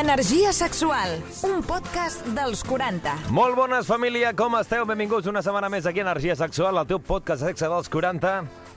Energia 0.00 0.50
sexual, 0.54 1.10
un 1.44 1.60
podcast 1.60 2.24
dels 2.32 2.62
40. 2.64 3.10
Molt 3.36 3.52
bones, 3.52 3.84
família, 3.84 4.30
com 4.32 4.54
esteu? 4.56 4.86
Benvinguts 4.88 5.28
una 5.28 5.42
setmana 5.44 5.68
més 5.68 5.84
aquí 5.84 6.00
a 6.00 6.06
Energia 6.06 6.32
Sexual, 6.40 6.78
el 6.80 6.86
teu 6.88 7.02
podcast 7.04 7.44
de 7.44 7.50
sexe 7.50 7.68
dels 7.68 7.90
40. 7.92 8.30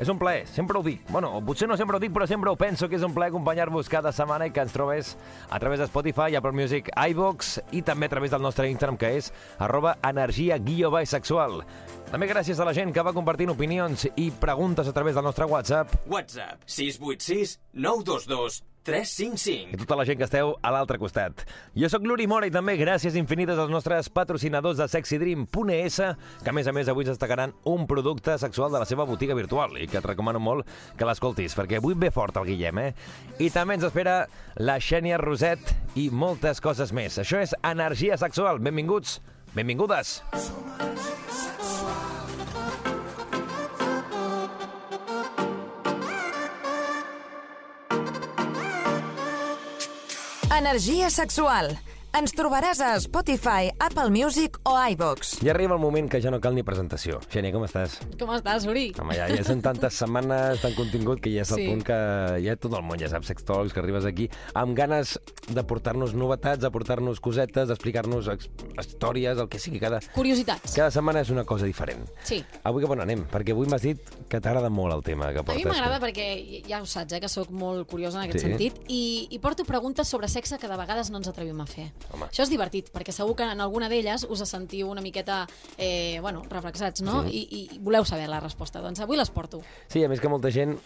És 0.04 0.12
un 0.12 0.20
plaer, 0.20 0.42
sempre 0.52 0.76
ho 0.76 0.84
dic. 0.84 1.06
Bueno, 1.08 1.32
potser 1.48 1.70
no 1.72 1.78
sempre 1.80 1.96
ho 1.96 2.02
dic, 2.04 2.12
però 2.12 2.28
sempre 2.28 2.52
ho 2.52 2.58
penso 2.60 2.90
que 2.92 3.00
és 3.00 3.06
un 3.08 3.16
plaer 3.16 3.32
acompanyar-vos 3.32 3.88
cada 3.88 4.12
setmana 4.12 4.50
i 4.50 4.52
que 4.52 4.66
ens 4.68 4.76
trobes 4.76 5.14
a 5.48 5.62
través 5.64 5.80
de 5.80 5.88
Spotify, 5.88 6.36
Apple 6.36 6.52
Music, 6.60 6.92
iVox 6.92 7.54
i 7.72 7.86
també 7.88 8.12
a 8.12 8.16
través 8.18 8.36
del 8.36 8.44
nostre 8.44 8.68
Instagram, 8.74 9.00
que 9.00 9.14
és 9.22 9.32
arroba 9.64 9.96
energia 10.04 10.60
guió 10.60 10.92
sexual. 11.08 11.64
També 12.12 12.28
gràcies 12.28 12.60
a 12.60 12.68
la 12.68 12.76
gent 12.76 12.92
que 12.92 13.02
va 13.02 13.16
compartint 13.16 13.56
opinions 13.56 14.10
i 14.18 14.28
preguntes 14.30 14.92
a 14.92 14.94
través 14.94 15.16
del 15.16 15.24
nostre 15.24 15.48
WhatsApp 15.48 15.96
WhatsApp 16.06 16.68
686 16.68 17.60
922 17.72 18.73
355. 18.84 19.74
i 19.74 19.80
tota 19.80 19.96
la 19.96 20.06
gent 20.06 20.20
que 20.20 20.28
esteu 20.28 20.54
a 20.62 20.72
l'altre 20.74 21.00
costat. 21.00 21.46
Jo 21.76 21.90
sóc 21.92 22.06
l'Uri 22.08 22.28
Mora 22.28 22.48
i 22.50 22.54
també 22.54 22.76
gràcies 22.80 23.16
infinites 23.20 23.60
als 23.60 23.72
nostres 23.72 24.10
patrocinadors 24.14 24.78
de 24.78 24.88
SexyDream.es, 24.92 26.00
que 26.44 26.52
a 26.52 26.56
més 26.56 26.68
a 26.68 26.74
més 26.76 26.92
avui 26.92 27.08
ens 27.08 27.14
destacaran 27.14 27.56
un 27.70 27.88
producte 27.88 28.38
sexual 28.42 28.72
de 28.74 28.84
la 28.84 28.90
seva 28.90 29.08
botiga 29.10 29.36
virtual 29.38 29.78
i 29.80 29.88
que 29.88 30.00
et 30.02 30.08
recomano 30.08 30.42
molt 30.44 30.68
que 31.00 31.08
l'escoltis, 31.08 31.56
perquè 31.58 31.80
avui 31.80 31.96
ve 31.98 32.12
fort 32.12 32.38
el 32.42 32.50
Guillem, 32.52 32.84
eh? 32.84 32.94
I 33.40 33.50
també 33.54 33.80
ens 33.80 33.88
espera 33.88 34.24
la 34.60 34.80
Xènia 34.84 35.20
Roset 35.22 35.76
i 35.96 36.10
moltes 36.12 36.62
coses 36.62 36.94
més. 36.94 37.18
Això 37.22 37.42
és 37.42 37.56
Energia 37.64 38.18
Sexual. 38.20 38.60
Benvinguts, 38.64 39.20
benvingudes. 39.56 40.22
Energia 40.34 41.32
sexual. 41.32 42.13
Energia 50.58 51.10
sexual. 51.10 51.80
Ens 52.14 52.30
trobaràs 52.38 52.78
a 52.86 52.92
Spotify, 53.02 53.72
Apple 53.82 54.12
Music 54.14 54.60
o 54.70 54.76
iVox. 54.92 55.40
I 55.42 55.50
arriba 55.50 55.74
el 55.74 55.82
moment 55.82 56.06
que 56.12 56.20
ja 56.22 56.30
no 56.30 56.38
cal 56.40 56.54
ni 56.54 56.62
presentació. 56.62 57.18
Xènia, 57.34 57.50
com 57.56 57.64
estàs? 57.66 57.96
Com 58.22 58.30
estàs, 58.36 58.68
Uri? 58.70 58.92
Home, 59.02 59.16
ja, 59.18 59.26
ja 59.34 59.42
són 59.48 59.64
tantes 59.66 59.98
setmanes, 59.98 60.62
tant 60.62 60.76
contingut, 60.78 61.18
que 61.24 61.32
ja 61.34 61.42
és 61.42 61.50
el 61.56 61.58
Sí. 61.58 61.66
punt 61.72 61.82
que 61.88 61.98
ja 62.46 62.56
tot 62.56 62.76
el 62.78 62.84
món 62.86 63.00
ja 63.02 63.10
sap 63.10 63.24
sextòlegs, 63.26 63.74
que 63.74 63.80
arribes 63.82 64.06
aquí 64.06 64.28
amb 64.54 64.78
ganes 64.78 65.16
de 65.50 65.64
portar-nos 65.64 66.14
novetats, 66.14 66.62
de 66.62 66.70
portar-nos 66.70 67.20
cosetes, 67.20 67.68
d'explicar-nos 67.68 68.28
ex- 68.28 68.48
històries, 68.78 69.40
el 69.40 69.50
que 69.50 69.58
sigui. 69.58 69.80
Cada, 69.80 70.00
Curiositats. 70.14 70.76
cada 70.76 70.92
setmana 70.92 71.22
és 71.22 71.32
una 71.32 71.46
cosa 71.46 71.66
diferent. 71.66 72.06
Sí. 72.22 72.46
Avui 72.64 72.84
cap 72.84 72.92
on 72.92 73.02
anem? 73.02 73.26
Perquè 73.28 73.54
avui 73.58 73.66
m'has 73.66 73.82
dit 73.82 73.98
que 74.30 74.40
t'agrada 74.40 74.70
molt 74.70 74.94
el 74.94 75.02
tema 75.02 75.34
que 75.34 75.40
A 75.40 75.44
portes. 75.44 75.66
mi 75.66 75.72
m'agrada 75.72 76.00
perquè 76.00 76.64
ja 76.68 76.80
ho 76.80 76.86
saps, 76.86 77.14
eh, 77.14 77.20
que 77.20 77.28
sóc 77.28 77.50
molt 77.50 77.90
curiosa 77.90 78.20
en 78.24 78.30
aquest 78.30 78.46
Sí. 78.46 78.52
sentit 78.52 78.80
i, 78.88 79.28
i 79.32 79.40
porto 79.40 79.66
preguntes 79.66 80.08
sobre 80.08 80.28
sexe 80.28 80.60
que 80.60 80.68
de 80.68 80.78
vegades 80.78 81.10
no 81.10 81.18
ens 81.18 81.28
atrevim 81.28 81.60
a 81.60 81.66
fer. 81.66 81.92
Home. 82.12 82.26
Això 82.28 82.44
és 82.44 82.50
divertit, 82.50 82.92
perquè 82.94 83.12
segur 83.16 83.36
que 83.36 83.44
en 83.44 83.62
alguna 83.62 83.88
d'elles 83.90 84.26
us 84.30 84.44
sentiu 84.50 84.90
una 84.90 85.02
miqueta, 85.02 85.48
eh, 85.78 86.20
bueno, 86.22 86.44
reflexats, 86.50 87.02
no? 87.02 87.24
Sí. 87.28 87.48
I, 87.50 87.70
I 87.76 87.80
voleu 87.80 88.06
saber 88.06 88.28
la 88.30 88.40
resposta. 88.40 88.82
Doncs 88.82 89.00
avui 89.02 89.18
les 89.18 89.30
porto. 89.34 89.62
Sí, 89.88 90.04
a 90.04 90.10
més 90.10 90.20
que 90.22 90.30
molta 90.30 90.52
gent 90.52 90.78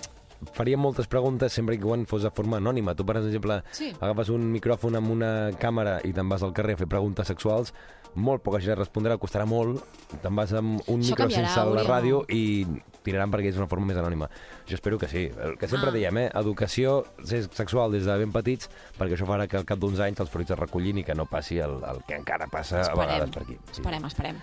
faria 0.53 0.77
moltes 0.77 1.07
preguntes 1.09 1.51
sempre 1.51 1.77
que 1.79 1.83
quan 1.83 2.05
fos 2.05 2.21
de 2.21 2.29
forma 2.31 2.57
anònima. 2.61 2.93
Tu, 2.95 3.03
per 3.05 3.17
exemple, 3.17 3.63
Sí. 3.71 3.91
agafes 3.99 4.29
un 4.29 4.51
micròfon 4.53 4.95
amb 4.95 5.09
una 5.11 5.51
càmera 5.57 5.99
i 6.05 6.13
te'n 6.13 6.29
vas 6.29 6.43
al 6.43 6.53
carrer 6.53 6.75
a 6.75 6.77
fer 6.77 6.87
preguntes 6.87 7.27
sexuals, 7.27 7.73
molt 8.17 8.41
poca 8.43 8.59
gent 8.59 8.77
respondrà, 8.79 9.15
costarà 9.21 9.45
molt. 9.47 9.79
Te'n 10.21 10.35
vas 10.35 10.51
amb 10.57 10.81
un 10.87 10.99
Això 11.01 11.13
micro 11.13 11.23
canviarà, 11.25 11.47
sense 11.47 11.63
la 11.63 11.71
Oriol. 11.71 11.87
ràdio 11.87 12.21
i 12.33 12.65
tiraran 13.07 13.31
perquè 13.31 13.47
és 13.53 13.57
una 13.57 13.67
forma 13.71 13.85
més 13.87 13.97
anònima. 13.97 14.27
Jo 14.67 14.75
espero 14.75 14.97
que 14.99 15.07
sí. 15.07 15.29
El 15.43 15.57
que 15.57 15.67
sempre 15.69 15.89
Ah. 15.89 15.93
dèiem, 15.93 16.17
eh? 16.25 16.31
Educació 16.35 17.05
sexual 17.23 17.91
des 17.91 18.05
de 18.05 18.17
ben 18.17 18.31
petits, 18.33 18.69
perquè 18.99 19.15
això 19.15 19.25
farà 19.29 19.47
que 19.47 19.57
al 19.57 19.65
cap 19.65 19.79
d'uns 19.79 19.99
anys 19.99 20.19
els 20.19 20.29
fruits 20.29 20.51
es 20.51 20.59
recullin 20.59 20.97
i 20.97 21.03
que 21.03 21.15
no 21.15 21.25
passi 21.25 21.59
el, 21.59 21.77
el 21.83 22.03
que 22.07 22.15
encara 22.15 22.47
passa 22.51 22.81
a 22.81 22.95
vegades 22.95 23.29
per 23.29 23.43
aquí. 23.43 23.57
Sí. 23.71 23.79
Esperem, 23.81 24.05
esperem. 24.05 24.41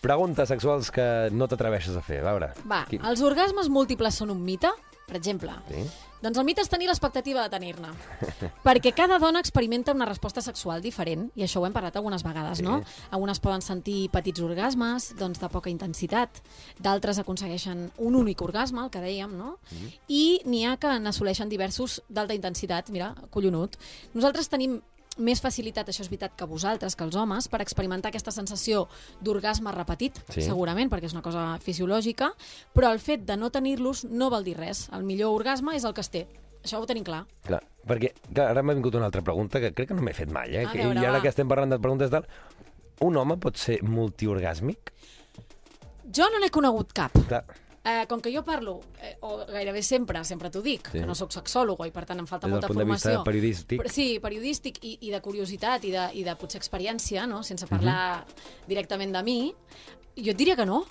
Preguntes 0.00 0.48
sexuals 0.48 0.90
que 0.92 1.28
no 1.32 1.48
t'atreveixes 1.48 1.96
a 1.96 2.02
fer. 2.02 2.20
A 2.24 2.30
veure. 2.32 2.52
Va, 2.70 2.84
Quin- 2.88 3.04
els 3.04 3.20
orgasmes 3.22 3.68
múltiples 3.68 4.14
són 4.14 4.30
un 4.30 4.42
mite? 4.44 4.68
Per 5.06 5.14
exemple. 5.16 5.52
Sí? 5.70 5.84
Doncs 6.22 6.38
el 6.40 6.46
mite 6.48 6.62
és 6.64 6.70
tenir 6.72 6.88
l'expectativa 6.88 7.42
de 7.44 7.50
tenir-ne. 7.52 7.92
Perquè 8.66 8.90
cada 8.96 9.18
dona 9.22 9.38
experimenta 9.38 9.92
una 9.94 10.08
resposta 10.08 10.42
sexual 10.42 10.82
diferent, 10.82 11.28
i 11.38 11.44
això 11.46 11.60
ho 11.60 11.66
hem 11.68 11.74
parlat 11.76 11.94
algunes 12.00 12.24
vegades, 12.26 12.58
Sí. 12.58 12.64
no? 12.66 12.80
Algunes 13.14 13.38
poden 13.38 13.62
sentir 13.62 14.08
petits 14.10 14.42
orgasmes, 14.42 15.12
doncs 15.20 15.38
de 15.38 15.48
poca 15.52 15.70
intensitat, 15.70 16.40
d'altres 16.82 17.20
aconsegueixen 17.22 17.90
un 17.98 18.16
únic 18.18 18.42
orgasme, 18.42 18.82
el 18.82 18.90
que 18.90 19.04
dèiem, 19.04 19.36
no? 19.38 19.58
I 20.08 20.40
n'hi 20.44 20.64
ha 20.66 20.76
que 20.80 20.96
n'assoleixen 20.98 21.48
diversos 21.52 22.00
d'alta 22.08 22.34
intensitat, 22.34 22.90
mira, 22.90 23.14
collonut. 23.30 23.76
Nosaltres 24.14 24.48
tenim 24.50 24.80
més 25.18 25.40
facilitat, 25.40 25.88
això 25.88 26.02
és 26.04 26.08
veritat, 26.10 26.34
que 26.36 26.44
vosaltres, 26.44 26.94
que 26.96 27.04
els 27.04 27.16
homes, 27.16 27.48
per 27.48 27.60
experimentar 27.62 28.10
aquesta 28.10 28.30
sensació 28.30 28.86
d'orgasme 29.20 29.72
repetit, 29.72 30.18
Sí. 30.28 30.42
segurament, 30.42 30.90
perquè 30.90 31.04
és 31.06 31.12
una 31.14 31.22
cosa 31.22 31.58
fisiològica, 31.58 32.32
però 32.74 32.92
el 32.92 32.98
fet 33.00 33.24
de 33.24 33.36
no 33.36 33.50
tenir-los 33.50 34.04
no 34.04 34.28
vol 34.30 34.44
dir 34.44 34.56
res. 34.58 34.88
El 34.92 35.04
millor 35.04 35.32
orgasme 35.34 35.74
és 35.76 35.84
el 35.84 35.94
que 35.94 36.00
es 36.02 36.10
té. 36.10 36.26
Això 36.64 36.80
ho 36.82 36.86
tenim 36.86 37.04
clar. 37.04 37.24
Clar, 37.44 37.62
perquè 37.86 38.12
clar, 38.34 38.50
ara 38.50 38.62
m'ha 38.62 38.74
vingut 38.74 38.94
una 38.94 39.06
altra 39.06 39.22
pregunta 39.22 39.60
que 39.60 39.72
crec 39.72 39.88
que 39.88 39.94
no 39.94 40.02
m'he 40.02 40.12
fet 40.12 40.30
mai, 40.30 40.54
eh? 40.56 40.64
A 40.66 40.72
veure, 40.72 41.00
I 41.00 41.04
ara 41.04 41.18
va. 41.18 41.22
que 41.22 41.28
estem 41.28 41.46
parlant 41.48 41.70
de 41.70 41.78
preguntes 41.78 42.10
tal, 42.10 42.26
un 43.00 43.16
home 43.16 43.36
pot 43.38 43.56
ser 43.56 43.80
multiorgàsmic? 43.82 44.92
Jo 46.12 46.28
no 46.32 46.38
n'he 46.40 46.50
conegut 46.50 46.92
cap. 46.92 47.12
Clar, 47.28 47.44
Eh, 47.86 48.04
com 48.10 48.18
que 48.20 48.32
jo 48.34 48.42
parlo, 48.42 48.80
eh, 49.00 49.12
o 49.22 49.44
gairebé 49.46 49.80
sempre, 49.86 50.18
sempre 50.26 50.50
t'ho 50.50 50.58
dic, 50.60 50.88
Sí. 50.90 50.98
que 50.98 51.06
no 51.06 51.14
sóc 51.14 51.30
sexòloga 51.30 51.86
i 51.86 51.92
per 51.94 52.02
tant 52.04 52.18
em 52.18 52.26
falta 52.26 52.48
Des 52.48 52.50
del 52.50 52.58
molta 52.58 52.66
punt 52.72 52.78
de 52.78 52.84
vista 52.84 53.10
formació. 53.12 53.24
periodístic. 53.24 53.88
Sí, 53.94 54.18
periodístic 54.18 54.80
i, 54.82 54.96
i 55.06 55.10
de 55.12 55.20
curiositat 55.22 55.84
i 55.84 55.92
de, 55.92 56.08
i 56.18 56.24
de 56.26 56.34
potser 56.34 56.58
experiència, 56.60 57.28
no? 57.30 57.44
sense 57.46 57.68
parlar 57.70 58.24
directament 58.66 59.12
de 59.14 59.22
mi, 59.22 59.54
jo 60.16 60.30
et 60.32 60.36
diria 60.36 60.56
que 60.56 60.66
no. 60.66 60.84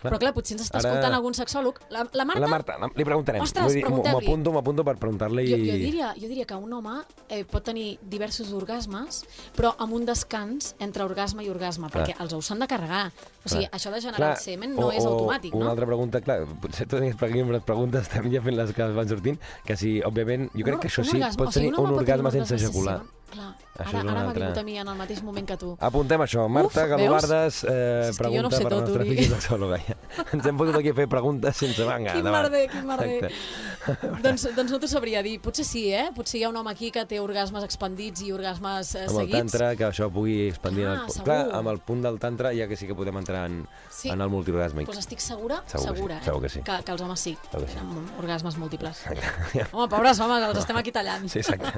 Clar. 0.00 0.12
Però 0.12 0.18
clar, 0.22 0.32
potser 0.34 0.54
ens 0.56 0.62
està 0.66 0.78
Ara- 0.78 0.90
escoltant 0.92 1.14
algun 1.16 1.34
sexòleg. 1.34 1.78
La, 1.90 2.04
la 2.12 2.24
Marta, 2.24 2.40
la 2.40 2.48
Marta, 2.48 2.78
la- 2.78 2.90
li 2.94 3.04
preguntarem. 3.04 3.42
Ostres. 3.42 3.74
M'apunto, 3.82 4.52
m'apunto 4.52 4.84
per 4.84 4.96
preguntar-li... 4.96 5.46
Jo, 5.50 5.56
jo, 5.58 5.76
diria, 5.80 6.12
jo 6.14 6.28
diria 6.28 6.44
que 6.46 6.54
un 6.54 6.72
home 6.72 7.00
eh, 7.28 7.44
pot 7.44 7.64
tenir 7.64 7.98
diversos 8.02 8.52
orgasmes, 8.52 9.24
però 9.56 9.74
amb 9.78 9.92
un 9.98 10.06
descans 10.06 10.74
entre 10.78 11.02
orgasme 11.04 11.42
i 11.44 11.50
orgasme, 11.50 11.90
Clar. 11.90 12.06
perquè 12.06 12.16
els 12.22 12.32
ous 12.38 12.46
s'han 12.46 12.62
de 12.62 12.68
carregar. 12.70 13.08
O 13.44 13.48
sigui, 13.48 13.66
Clar. 13.66 13.74
això 13.80 13.90
de 13.92 14.00
generar 14.00 14.16
Clar, 14.22 14.30
el 14.36 14.42
semen 14.44 14.74
no 14.76 14.86
o- 14.88 14.92
és 14.92 15.04
o 15.04 15.12
automàtic, 15.16 15.54
Una 15.54 15.64
no? 15.66 15.70
altra 15.72 15.86
pregunta, 15.86 16.20
clar, 16.20 16.40
potser 16.62 16.86
tu 16.86 16.96
tenies 16.96 17.16
per 17.16 17.30
aquí 17.30 17.40
amb 17.40 17.50
les 17.58 17.62
preguntes 17.62 18.08
també 18.08 18.30
ja 18.36 18.42
fent 18.42 18.56
les 18.56 18.72
que 18.72 18.86
van 18.94 19.08
sortint, 19.08 19.38
que 19.66 19.76
si, 19.76 19.98
òbviament, 20.02 20.50
jo 20.54 20.62
crec 20.64 20.74
Un- 20.76 20.80
que 20.80 20.88
això 20.88 21.02
un 21.02 21.10
sí, 21.10 21.16
orgasme, 21.18 21.38
pots 21.42 21.48
o 21.48 21.58
sigui, 21.58 21.66
tenir 21.66 21.78
un 21.78 21.84
pot 21.84 21.88
tenir 21.88 21.98
orgasme 22.06 22.28
un 22.28 22.32
sense 22.46 22.54
ejacular. 22.54 22.98
sense- 23.02 23.17
Clar, 23.38 23.52
Això 23.86 24.00
ara, 24.00 24.10
ara 24.10 24.22
m'ha 24.26 24.34
vingut 24.34 24.58
a 24.58 24.64
mi 24.66 24.76
en 24.82 24.88
el 24.90 24.98
mateix 24.98 25.20
moment 25.22 25.46
que 25.46 25.56
tu. 25.60 25.70
Apuntem 25.88 26.24
això. 26.24 26.46
Marta 26.50 26.82
Uf, 26.84 26.90
Galobardes, 26.90 27.62
eh, 27.64 28.10
no 28.10 28.16
pregunta 28.18 28.56
sé 28.56 28.64
per 28.64 28.72
la 28.72 28.78
tot, 28.78 28.88
nostra 28.88 29.04
Uri. 29.04 29.84
Ja. 29.88 29.97
Ens 30.34 30.46
hem 30.46 30.58
fotut 30.58 30.76
aquí 30.78 30.90
a 30.92 30.96
fer 30.96 31.06
preguntes 31.10 31.56
sense 31.56 31.84
manga. 31.86 32.12
Quin 32.12 32.22
endavant. 32.24 32.48
merder, 32.48 32.62
quin 32.72 32.86
merder. 32.86 33.30
Exacte. 33.30 34.18
doncs, 34.24 34.46
doncs 34.56 34.72
no 34.74 34.78
t'ho 34.82 34.88
sabria 34.90 35.22
dir. 35.24 35.36
Potser 35.44 35.64
sí, 35.66 35.84
eh? 35.94 36.08
Potser 36.16 36.40
hi 36.40 36.44
ha 36.44 36.50
un 36.52 36.56
home 36.60 36.70
aquí 36.72 36.90
que 36.94 37.04
té 37.08 37.20
orgasmes 37.22 37.64
expandits 37.66 38.22
i 38.26 38.32
orgasmes 38.34 38.94
eh, 38.94 39.04
Amb 39.08 39.14
el 39.14 39.26
seguits. 39.26 39.38
tantra, 39.52 39.70
que 39.78 39.86
això 39.88 40.10
pugui 40.12 40.36
expandir... 40.48 40.84
Clar, 40.88 40.94
en 40.98 41.04
el, 41.06 41.12
segur. 41.14 41.24
clar, 41.28 41.40
amb 41.58 41.72
el 41.72 41.80
punt 41.86 42.02
del 42.04 42.18
tantra 42.22 42.52
ja 42.56 42.66
que 42.70 42.76
sí 42.76 42.86
que 42.90 42.96
podem 42.98 43.16
entrar 43.22 43.46
en, 43.50 43.62
Sí. 43.98 44.10
en 44.12 44.20
el 44.22 44.30
multiorgàsmic. 44.30 44.86
Doncs 44.86 45.00
estic 45.02 45.20
segura, 45.24 45.62
Segur 45.66 45.78
que 45.78 45.88
sí, 45.88 45.94
segura, 45.96 46.18
eh? 46.18 46.24
segur 46.24 46.42
que 46.44 46.48
sí. 46.52 46.60
Que, 46.66 46.76
que 46.86 46.92
els 46.94 47.02
homes 47.02 47.20
sí, 47.20 47.32
Segur 47.50 47.64
que 47.66 47.72
sí. 47.72 47.78
amb 47.82 48.18
orgasmes 48.22 48.58
múltiples. 48.60 49.00
Home, 49.72 49.88
pobres 49.90 50.20
homes, 50.22 50.44
els 50.48 50.60
estem 50.62 50.76
aquí 50.78 50.92
tallant. 50.94 51.26
Sí, 51.32 51.40
exacte. 51.42 51.72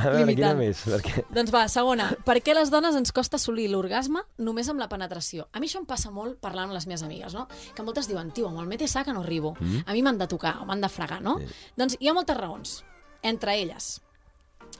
A 0.00 0.08
veure, 0.14 0.34
quina 0.34 0.54
més? 0.56 0.80
Perquè... 0.88 1.24
Doncs 1.34 1.52
va, 1.54 1.66
segona. 1.72 2.08
Per 2.24 2.38
què 2.44 2.54
les 2.56 2.70
dones 2.72 2.96
ens 2.98 3.12
costa 3.12 3.36
assolir 3.40 3.68
l'orgasme 3.72 4.22
només 4.38 4.68
amb 4.72 4.80
la 4.80 4.88
penetració? 4.88 5.48
A 5.52 5.60
mi 5.60 5.68
això 5.68 5.82
em 5.82 5.86
passa 5.88 6.10
molt 6.14 6.38
parlant 6.42 6.70
amb 6.70 6.76
les 6.78 6.86
meves 6.88 7.04
amigues, 7.04 7.34
no? 7.36 7.46
Que 7.74 7.82
moltes 7.82 8.08
diuen, 8.08 8.30
tio, 8.32 8.48
amb 8.48 8.60
el 8.60 8.66
metesà 8.66 9.04
que 9.04 9.12
no 9.12 9.20
arribo. 9.22 9.54
Mm. 9.60 9.84
A 9.86 9.92
mi 9.92 10.02
m'han 10.02 10.18
de 10.18 10.26
tocar 10.28 10.58
o 10.62 10.64
m'han 10.66 10.80
de 10.80 10.88
fregar, 10.88 11.20
no? 11.22 11.38
Doncs 11.76 11.96
hi 12.00 12.08
ha 12.08 12.14
moltes 12.14 12.36
raons. 12.36 12.84
Entre 13.22 13.54
elles, 13.60 14.00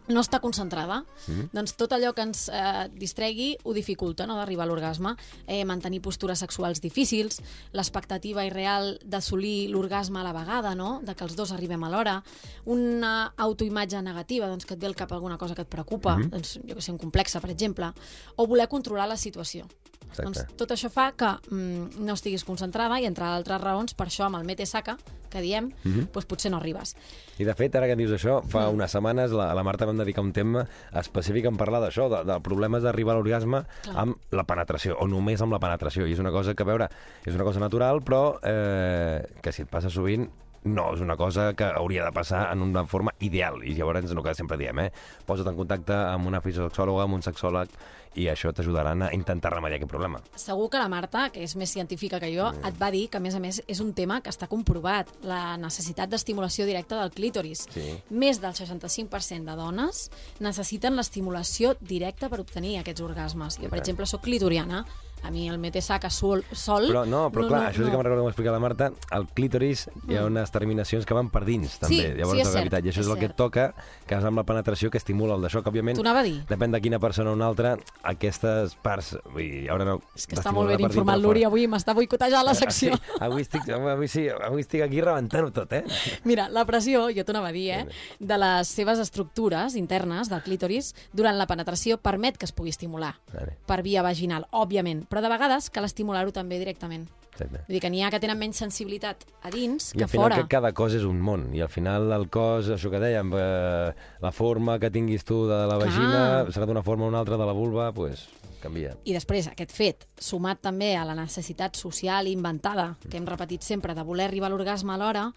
no 0.09 0.21
està 0.21 0.41
concentrada, 0.41 1.05
Mm. 1.29 1.51
doncs 1.53 1.75
tot 1.77 1.93
allò 1.93 2.13
que 2.13 2.23
ens 2.23 2.49
eh, 2.53 2.89
distregui 2.93 3.57
ho 3.63 3.73
dificulta, 3.73 4.27
no?, 4.27 4.35
d'arribar 4.35 4.65
a 4.65 4.67
l'orgasme, 4.67 5.15
eh, 5.47 5.65
mantenir 5.65 6.01
postures 6.03 6.41
sexuals 6.41 6.81
difícils, 6.81 7.41
l'expectativa 7.73 8.45
irreal 8.45 8.99
d'assolir 9.05 9.69
l'orgasme 9.71 10.19
a 10.19 10.25
la 10.25 10.33
vegada, 10.33 10.75
no?, 10.75 11.01
de 11.05 11.15
que 11.15 11.23
els 11.25 11.37
dos 11.37 11.53
arribem 11.53 11.85
alhora, 11.85 12.25
una 12.65 13.33
autoimatge 13.37 14.03
negativa, 14.03 14.49
doncs 14.49 14.67
que 14.67 14.75
et 14.75 14.81
ve 14.81 14.87
al 14.89 14.97
cap 14.97 15.13
alguna 15.13 15.39
cosa 15.39 15.55
que 15.55 15.63
et 15.63 15.69
preocupa, 15.69 16.17
Mhm. 16.17 16.31
doncs 16.31 16.59
jo 16.67 16.75
que 16.75 16.83
sé, 16.83 16.91
un 16.91 16.99
complexe, 16.99 17.41
per 17.41 17.51
exemple, 17.51 17.93
o 18.37 18.47
voler 18.47 18.69
controlar 18.69 19.07
la 19.07 19.17
situació. 19.17 19.69
Exacte. 20.13 20.45
Doncs 20.45 20.57
tot 20.61 20.71
això 20.77 20.91
fa 20.93 21.11
que 21.17 21.31
mm, 21.51 21.99
no 22.05 22.15
estiguis 22.15 22.45
concentrada 22.45 23.01
i, 23.01 23.07
entre 23.09 23.25
altres 23.25 23.61
raons, 23.61 23.95
per 23.99 24.07
això 24.11 24.27
amb 24.29 24.37
el 24.39 24.45
mete 24.45 24.67
saca, 24.67 24.97
que 25.33 25.41
diem, 25.41 25.71
Mhm. 25.85 26.11
doncs 26.13 26.27
potser 26.29 26.51
no 26.53 26.59
arribes. 26.59 26.95
I 27.41 27.45
de 27.49 27.55
fet, 27.57 27.75
ara 27.75 27.87
que 27.89 27.97
dius 27.97 28.13
això, 28.13 28.43
fa 28.45 28.67
unes 28.69 28.91
setmanes 28.93 29.33
la, 29.33 29.55
la 29.57 29.63
Marta 29.65 29.87
vam 29.89 29.97
dedicar 29.97 30.21
un 30.23 30.33
tema 30.37 30.67
específic 30.93 31.47
en 31.49 31.57
parlar 31.57 31.81
d'això, 31.81 32.11
de, 32.13 32.21
de 32.29 32.37
problemes 32.45 32.83
d'arribar 32.85 33.15
a 33.15 33.17
l'orgasme 33.21 33.63
amb 33.95 34.17
la 34.31 34.45
penetració, 34.45 34.99
o 35.01 35.09
només 35.09 35.41
amb 35.41 35.53
la 35.57 35.59
penetració. 35.59 36.07
I 36.07 36.13
és 36.13 36.21
una 36.21 36.31
cosa 36.31 36.53
que, 36.55 36.63
a 36.63 36.67
veure, 36.69 36.91
és 37.25 37.35
una 37.35 37.45
cosa 37.45 37.61
natural, 37.61 38.03
però 38.05 38.39
eh, 38.43 39.25
que 39.41 39.53
si 39.53 39.63
et 39.63 39.69
passa 39.73 39.89
sovint 39.91 40.29
no 40.65 40.93
és 40.95 41.01
una 41.03 41.17
cosa 41.17 41.53
que 41.59 41.67
hauria 41.67 42.05
de 42.05 42.13
passar 42.15 42.45
en 42.53 42.63
una 42.63 42.85
forma 42.87 43.15
ideal. 43.21 43.63
I 43.65 43.75
llavors, 43.75 44.11
el 44.11 44.23
que 44.23 44.35
sempre 44.35 44.59
diem, 44.61 44.79
eh? 44.87 44.93
posa't 45.27 45.49
en 45.51 45.59
contacte 45.59 45.97
amb 45.97 46.31
una 46.31 46.41
fisiosexòloga, 46.45 47.07
amb 47.07 47.19
un 47.19 47.27
sexòleg, 47.27 47.75
i 48.15 48.27
això 48.29 48.53
t'ajudaran 48.53 49.07
a 49.07 49.11
intentar 49.17 49.55
remediar 49.55 49.79
aquest 49.81 49.91
problema. 49.91 50.21
Segur 50.37 50.69
que 50.71 50.81
la 50.81 50.91
Marta, 50.93 51.29
que 51.33 51.45
és 51.47 51.55
més 51.57 51.73
científica 51.73 52.21
que 52.21 52.29
jo, 52.35 52.51
et 52.53 52.77
va 52.81 52.91
dir 52.93 53.07
que, 53.09 53.19
a 53.19 53.25
més 53.25 53.37
a 53.37 53.41
més, 53.41 53.63
és 53.67 53.81
un 53.81 53.95
tema 53.97 54.21
que 54.21 54.33
està 54.33 54.49
comprovat, 54.51 55.09
la 55.25 55.57
necessitat 55.61 56.13
d'estimulació 56.13 56.67
directa 56.69 57.01
del 57.01 57.15
clítoris. 57.15 57.67
Sí. 57.73 57.87
Més 58.11 58.43
del 58.43 58.53
65% 58.59 59.49
de 59.49 59.57
dones 59.57 60.05
necessiten 60.45 60.99
l'estimulació 60.99 61.75
directa 61.81 62.29
per 62.29 62.43
obtenir 62.45 62.79
aquests 62.81 63.05
orgasmes. 63.05 63.59
Jo, 63.63 63.73
per 63.73 63.81
exemple, 63.81 64.07
sóc 64.07 64.25
clitoriana, 64.27 64.85
a 65.23 65.31
mi 65.31 65.49
el 65.49 65.59
mete 65.59 65.81
saca 65.83 66.11
sol, 66.11 66.45
sol 66.53 66.89
Però 66.89 67.05
no, 67.07 67.25
però 67.33 67.47
clar, 67.49 67.63
això 67.71 67.85
sí 67.85 67.91
que 67.91 67.97
me'n 67.97 68.05
recordo 68.05 68.23
que 68.23 68.27
m'ho 68.27 68.33
explicar 68.33 68.55
la 68.55 68.63
Marta, 68.63 68.91
al 69.11 69.29
clítoris 69.29 69.87
hi 70.09 70.19
ha 70.19 70.25
unes 70.27 70.51
terminacions 70.55 71.07
que 71.07 71.15
van 71.15 71.31
per 71.33 71.45
dins, 71.47 71.79
també. 71.79 71.97
Mm. 71.97 72.13
Sí, 72.13 72.19
Llavors, 72.21 72.39
sí, 72.39 72.45
és 72.47 72.53
cert. 72.53 72.73
I 72.73 72.91
això 72.93 73.03
és, 73.03 73.07
és 73.07 73.13
el 73.13 73.19
que 73.21 73.29
et 73.29 73.33
cert. 73.33 73.39
toca, 73.39 73.67
que 74.09 74.19
és 74.19 74.27
amb 74.29 74.43
la 74.43 74.45
penetració 74.49 74.91
que 74.91 74.99
estimula 74.99 75.37
el 75.39 75.47
d'això, 75.47 75.63
que 75.63 75.71
òbviament... 75.71 75.99
T'ho 75.99 76.05
anava 76.07 76.23
a 76.25 76.27
dir. 76.27 76.39
Depèn 76.49 76.75
de 76.75 76.81
quina 76.85 77.01
persona 77.03 77.31
o 77.31 77.37
una 77.39 77.47
altra, 77.51 77.77
aquestes 78.13 78.77
parts... 78.83 79.15
Vull 79.33 79.47
dir, 79.47 79.63
ara 79.73 79.87
no... 79.89 79.99
És 80.19 80.27
que 80.27 80.39
està 80.39 80.53
molt 80.55 80.73
ben 80.73 80.85
informat 80.89 81.21
l'Uri 81.23 81.47
avui, 81.49 81.69
m'està 81.71 81.95
boicotejant 81.97 82.47
la 82.47 82.57
secció. 82.59 82.97
Sí, 82.99 83.19
avui 83.23 83.47
estic, 83.47 83.69
avui, 83.77 84.11
sí, 84.11 84.27
avui 84.33 84.65
estic 84.67 84.85
aquí 84.85 85.01
rebentant-ho 85.05 85.53
tot, 85.55 85.73
eh? 85.79 85.85
Mira, 86.29 86.49
la 86.53 86.67
pressió, 86.69 87.07
jo 87.15 87.25
t'ho 87.25 87.35
anava 87.37 87.53
a 87.53 87.57
dir, 87.57 87.69
eh, 87.77 87.87
de 88.19 88.41
les 88.43 88.69
seves 88.69 89.01
estructures 89.03 89.77
internes 89.79 90.31
del 90.33 90.43
clítoris 90.43 90.93
durant 91.13 91.39
la 91.39 91.47
penetració 91.51 91.99
permet 92.03 92.39
que 92.39 92.49
es 92.49 92.55
pugui 92.57 92.73
estimular 92.75 93.15
Vale. 93.33 93.57
per 93.67 93.81
via 93.87 94.03
vaginal, 94.05 94.47
òbviament, 94.51 95.05
però 95.13 95.21
de 95.21 95.29
vegades 95.29 95.69
cal 95.69 95.85
estimular-ho 95.85 96.33
també 96.33 96.57
directament. 96.57 97.05
Exacte. 97.33 97.63
Vull 97.67 97.77
dir 97.77 97.81
que 97.81 97.91
n'hi 97.93 98.03
ha 98.05 98.11
que 98.13 98.21
tenen 98.21 98.37
menys 98.41 98.59
sensibilitat 98.61 99.25
a 99.45 99.51
dins 99.53 99.91
I 99.93 100.01
que 100.01 100.05
al 100.05 100.11
final 100.13 100.27
fora. 100.31 100.41
que 100.41 100.53
cada 100.53 100.73
cos 100.77 100.97
és 100.97 101.05
un 101.09 101.21
món, 101.21 101.47
i 101.57 101.63
al 101.65 101.71
final 101.73 102.13
el 102.13 102.29
cos, 102.33 102.69
això 102.73 102.91
que 102.93 103.01
dèiem, 103.01 103.33
eh, 103.37 103.93
la 104.21 104.33
forma 104.33 104.79
que 104.79 104.91
tinguis 104.93 105.25
tu 105.25 105.47
de 105.49 105.63
la 105.67 105.79
Clar. 105.79 105.89
vagina 105.89 106.23
serà 106.53 106.69
d'una 106.69 106.83
forma 106.85 107.05
o 107.05 107.09
una 107.09 107.21
altra 107.21 107.37
de 107.41 107.47
la 107.49 107.57
vulva, 107.57 107.91
doncs 107.93 107.97
pues, 107.97 108.29
canvia. 108.61 108.95
I 109.05 109.17
després, 109.17 109.49
aquest 109.49 109.73
fet, 109.73 110.07
sumat 110.21 110.61
també 110.61 110.95
a 110.97 111.05
la 111.09 111.17
necessitat 111.19 111.77
social 111.77 112.29
inventada, 112.29 112.97
que 113.09 113.17
hem 113.17 113.27
repetit 113.27 113.63
sempre, 113.63 113.95
de 113.95 114.05
voler 114.05 114.29
arribar 114.29 114.49
a 114.49 114.55
l'orgasme 114.55 114.93
alhora, 114.93 115.33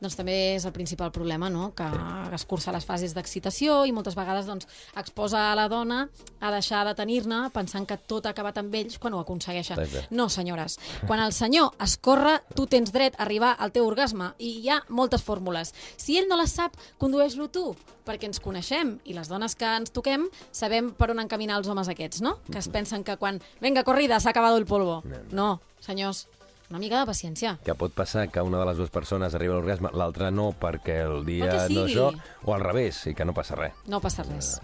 doncs 0.00 0.16
també 0.16 0.36
és 0.56 0.64
el 0.64 0.72
principal 0.72 1.12
problema, 1.12 1.50
no? 1.52 1.70
que 1.76 1.86
escurça 2.34 2.72
les 2.72 2.86
fases 2.88 3.14
d'excitació 3.16 3.82
i 3.86 3.92
moltes 3.92 4.16
vegades 4.16 4.48
doncs, 4.48 4.68
exposa 4.96 5.50
a 5.50 5.56
la 5.58 5.68
dona 5.68 6.06
a 6.40 6.52
deixar 6.54 6.82
de 6.88 6.94
tenir-ne 6.96 7.42
pensant 7.54 7.86
que 7.88 7.98
tot 8.10 8.26
ha 8.26 8.34
acabat 8.34 8.58
amb 8.62 8.74
ells 8.74 8.98
quan 8.98 9.14
ho 9.14 9.20
aconsegueixen. 9.20 9.80
No, 10.10 10.28
senyores. 10.32 10.78
Quan 11.06 11.20
el 11.20 11.34
senyor 11.36 11.74
es 11.84 11.98
corre, 12.00 12.38
tu 12.56 12.66
tens 12.70 12.92
dret 12.94 13.18
a 13.18 13.24
arribar 13.26 13.54
al 13.58 13.74
teu 13.76 13.86
orgasme 13.86 14.32
i 14.38 14.56
hi 14.62 14.72
ha 14.72 14.80
moltes 14.88 15.24
fórmules. 15.26 15.74
Si 16.00 16.18
ell 16.18 16.28
no 16.30 16.40
les 16.40 16.56
sap, 16.56 16.76
condueix-lo 16.98 17.50
tu, 17.52 17.68
perquè 18.08 18.30
ens 18.30 18.40
coneixem 18.42 18.96
i 19.04 19.14
les 19.16 19.28
dones 19.30 19.54
que 19.58 19.68
ens 19.68 19.92
toquem 19.94 20.26
sabem 20.50 20.92
per 20.96 21.10
on 21.12 21.22
encaminar 21.22 21.60
els 21.60 21.68
homes 21.68 21.90
aquests, 21.92 22.24
no? 22.24 22.38
Que 22.50 22.58
es 22.62 22.68
pensen 22.72 23.04
que 23.04 23.18
quan, 23.20 23.40
venga, 23.60 23.84
corrida, 23.84 24.20
s'ha 24.20 24.32
acabat 24.32 24.56
el 24.56 24.66
polvo. 24.66 25.00
No, 25.36 25.58
senyors, 25.84 26.26
una 26.70 26.78
mica 26.78 27.00
de 27.00 27.06
paciència. 27.06 27.56
que 27.64 27.74
pot 27.74 27.92
passar 27.92 28.28
que 28.30 28.42
una 28.42 28.60
de 28.60 28.66
les 28.70 28.78
dues 28.78 28.90
persones 28.90 29.34
arriba 29.34 29.54
a 29.54 29.58
l'orgasme, 29.58 29.90
l'altra 29.92 30.30
no 30.30 30.52
perquè 30.52 31.02
el 31.04 31.24
dia 31.26 31.50
Perquè 31.50 31.74
no 31.74 31.84
això, 31.84 32.10
o 32.44 32.54
al 32.54 32.64
revés, 32.64 33.04
i 33.10 33.14
que 33.14 33.24
no 33.24 33.34
passa 33.34 33.58
res. 33.58 33.74
No 33.86 34.00
passa 34.00 34.22
res. 34.22 34.60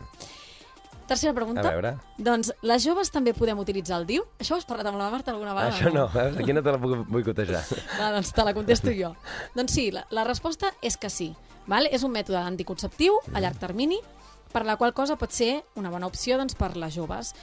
Tercera 1.06 1.32
pregunta. 1.32 1.62
A 1.62 1.70
veure. 1.70 1.92
Doncs 2.18 2.50
les 2.66 2.82
joves 2.82 3.12
també 3.14 3.30
podem 3.34 3.58
utilitzar 3.62 4.00
el 4.00 4.06
DIU? 4.08 4.24
Això 4.42 4.56
ho 4.56 4.58
has 4.58 4.66
parlat 4.66 4.88
amb 4.90 4.98
la 4.98 5.10
Marta 5.12 5.30
alguna 5.30 5.54
vegada? 5.54 5.76
Això 5.76 5.92
no, 5.94 6.08
eh? 6.10 6.32
aquí 6.42 6.54
no 6.54 6.62
te 6.66 6.74
la 6.74 6.80
puc 6.82 7.06
boicotejar. 7.10 7.62
Va, 8.00 8.10
doncs 8.16 8.32
te 8.34 8.46
la 8.46 8.54
contesto 8.56 8.90
jo. 8.94 9.12
doncs 9.54 9.76
sí, 9.78 9.92
la, 9.94 10.02
la 10.10 10.26
resposta 10.26 10.72
és 10.82 10.98
que 10.98 11.10
sí. 11.10 11.30
Val? 11.70 11.86
És 11.94 12.02
un 12.06 12.14
mètode 12.14 12.42
anticonceptiu 12.42 13.20
a 13.32 13.42
llarg 13.42 13.58
termini, 13.62 14.00
per 14.52 14.64
la 14.66 14.76
qual 14.80 14.94
cosa 14.94 15.18
pot 15.20 15.34
ser 15.34 15.62
una 15.78 15.90
bona 15.94 16.10
opció 16.10 16.38
doncs, 16.40 16.58
per 16.58 16.74
les 16.76 16.94
joves. 16.94 17.34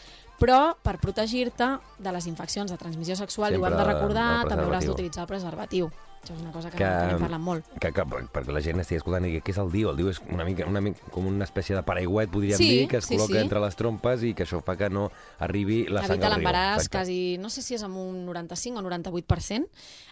Però 0.44 0.76
per 0.84 0.98
protegir-te 1.00 1.70
de 2.04 2.12
les 2.12 2.28
infeccions 2.28 2.70
de 2.72 2.78
transmissió 2.78 3.16
sexual, 3.16 3.54
i 3.54 3.58
ho 3.58 3.64
hem 3.66 3.72
de 3.72 3.78
Sempre 3.80 3.94
recordar, 3.94 4.32
també 4.50 4.66
hauràs 4.66 4.86
d'utilitzar 4.90 5.24
el 5.24 5.28
preservatiu. 5.32 5.92
Això 6.24 6.36
és 6.38 6.42
una 6.42 6.52
cosa 6.54 6.70
que, 6.72 6.78
Que- 6.78 6.86
n'hem 6.88 7.20
parlat 7.20 7.40
molt. 7.44 7.66
Que, 7.84 7.90
que, 7.92 8.04
perquè 8.32 8.54
la 8.56 8.62
gent 8.64 8.80
estigui 8.80 8.96
escoltant 9.02 9.26
i 9.26 9.28
digui, 9.28 9.42
què 9.44 9.52
és 9.52 9.58
el 9.60 9.70
DIU? 9.74 9.90
El 9.90 9.98
DIU 9.98 10.08
és 10.10 10.22
una 10.32 10.46
mica, 10.48 10.66
una 10.66 10.80
mica 10.80 11.02
com 11.12 11.26
una 11.28 11.44
espècie 11.44 11.76
de 11.76 11.82
paraigüet, 11.84 12.30
podríem 12.32 12.56
Sí, 12.58 12.68
dir, 12.70 12.88
que 12.88 12.98
es 13.02 13.06
sí, 13.10 13.18
col·loca 13.18 13.34
sí. 13.36 13.42
entre 13.42 13.60
les 13.60 13.76
trompes 13.76 14.24
i 14.24 14.34
que 14.34 14.46
això 14.46 14.62
fa 14.64 14.78
que 14.80 14.88
no 14.90 15.10
arribi 15.40 15.82
la 15.90 16.00
sang 16.06 16.12
Evita 16.16 16.28
al 16.28 16.34
riu. 16.40 16.46
l'embaràs 16.46 16.88
quasi, 16.90 17.38
no 17.44 17.50
sé 17.50 17.62
si 17.62 17.76
és 17.76 17.84
amb 17.84 17.98
un 17.98 18.24
95 18.26 18.80
o 18.80 18.82
98%. 18.84 19.68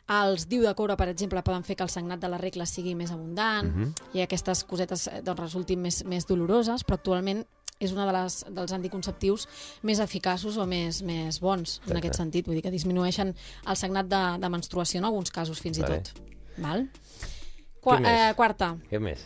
Els 0.09 0.47
diu 0.49 0.63
de 0.63 0.73
coure, 0.75 0.97
per 0.97 1.07
exemple, 1.07 1.41
poden 1.43 1.63
fer 1.63 1.77
que 1.77 1.83
el 1.83 1.89
sagnat 1.89 2.19
de 2.19 2.27
la 2.27 2.37
regla 2.37 2.65
sigui 2.65 2.93
més 2.93 3.11
abundant 3.11 3.71
Mhm. 3.73 3.93
i 4.13 4.21
aquestes 4.21 4.65
cosetes 4.65 5.07
eh, 5.07 5.21
doncs, 5.23 5.39
resultin 5.39 5.79
més, 5.81 6.03
més 6.03 6.25
doloroses, 6.27 6.83
però 6.85 6.95
actualment 6.99 7.45
és 7.81 7.91
una 7.95 8.05
de 8.07 8.13
les, 8.15 8.37
dels 8.53 8.71
anticonceptius 8.77 9.47
més 9.87 9.99
eficaços 10.03 10.57
o 10.61 10.65
més, 10.69 11.01
més 11.03 11.39
bons 11.41 11.79
en 11.79 11.83
Exacte. 11.83 11.97
aquest 12.03 12.19
sentit. 12.21 12.45
Vull 12.47 12.59
dir 12.59 12.63
que 12.65 12.71
disminueixen 12.73 13.33
el 13.33 13.77
sagnat 13.79 14.07
de, 14.11 14.21
de 14.43 14.49
menstruació 14.53 15.01
en 15.01 15.09
alguns 15.09 15.31
casos, 15.33 15.59
fins 15.59 15.81
Vale. 15.81 15.97
i 15.97 16.05
tot. 16.05 16.23
Val? 16.61 16.87
Qua, 17.81 17.97
Què 17.97 18.01
més? 18.05 18.21
eh, 18.29 18.33
quarta, 18.37 18.75
Què 18.91 18.99
més? 19.01 19.25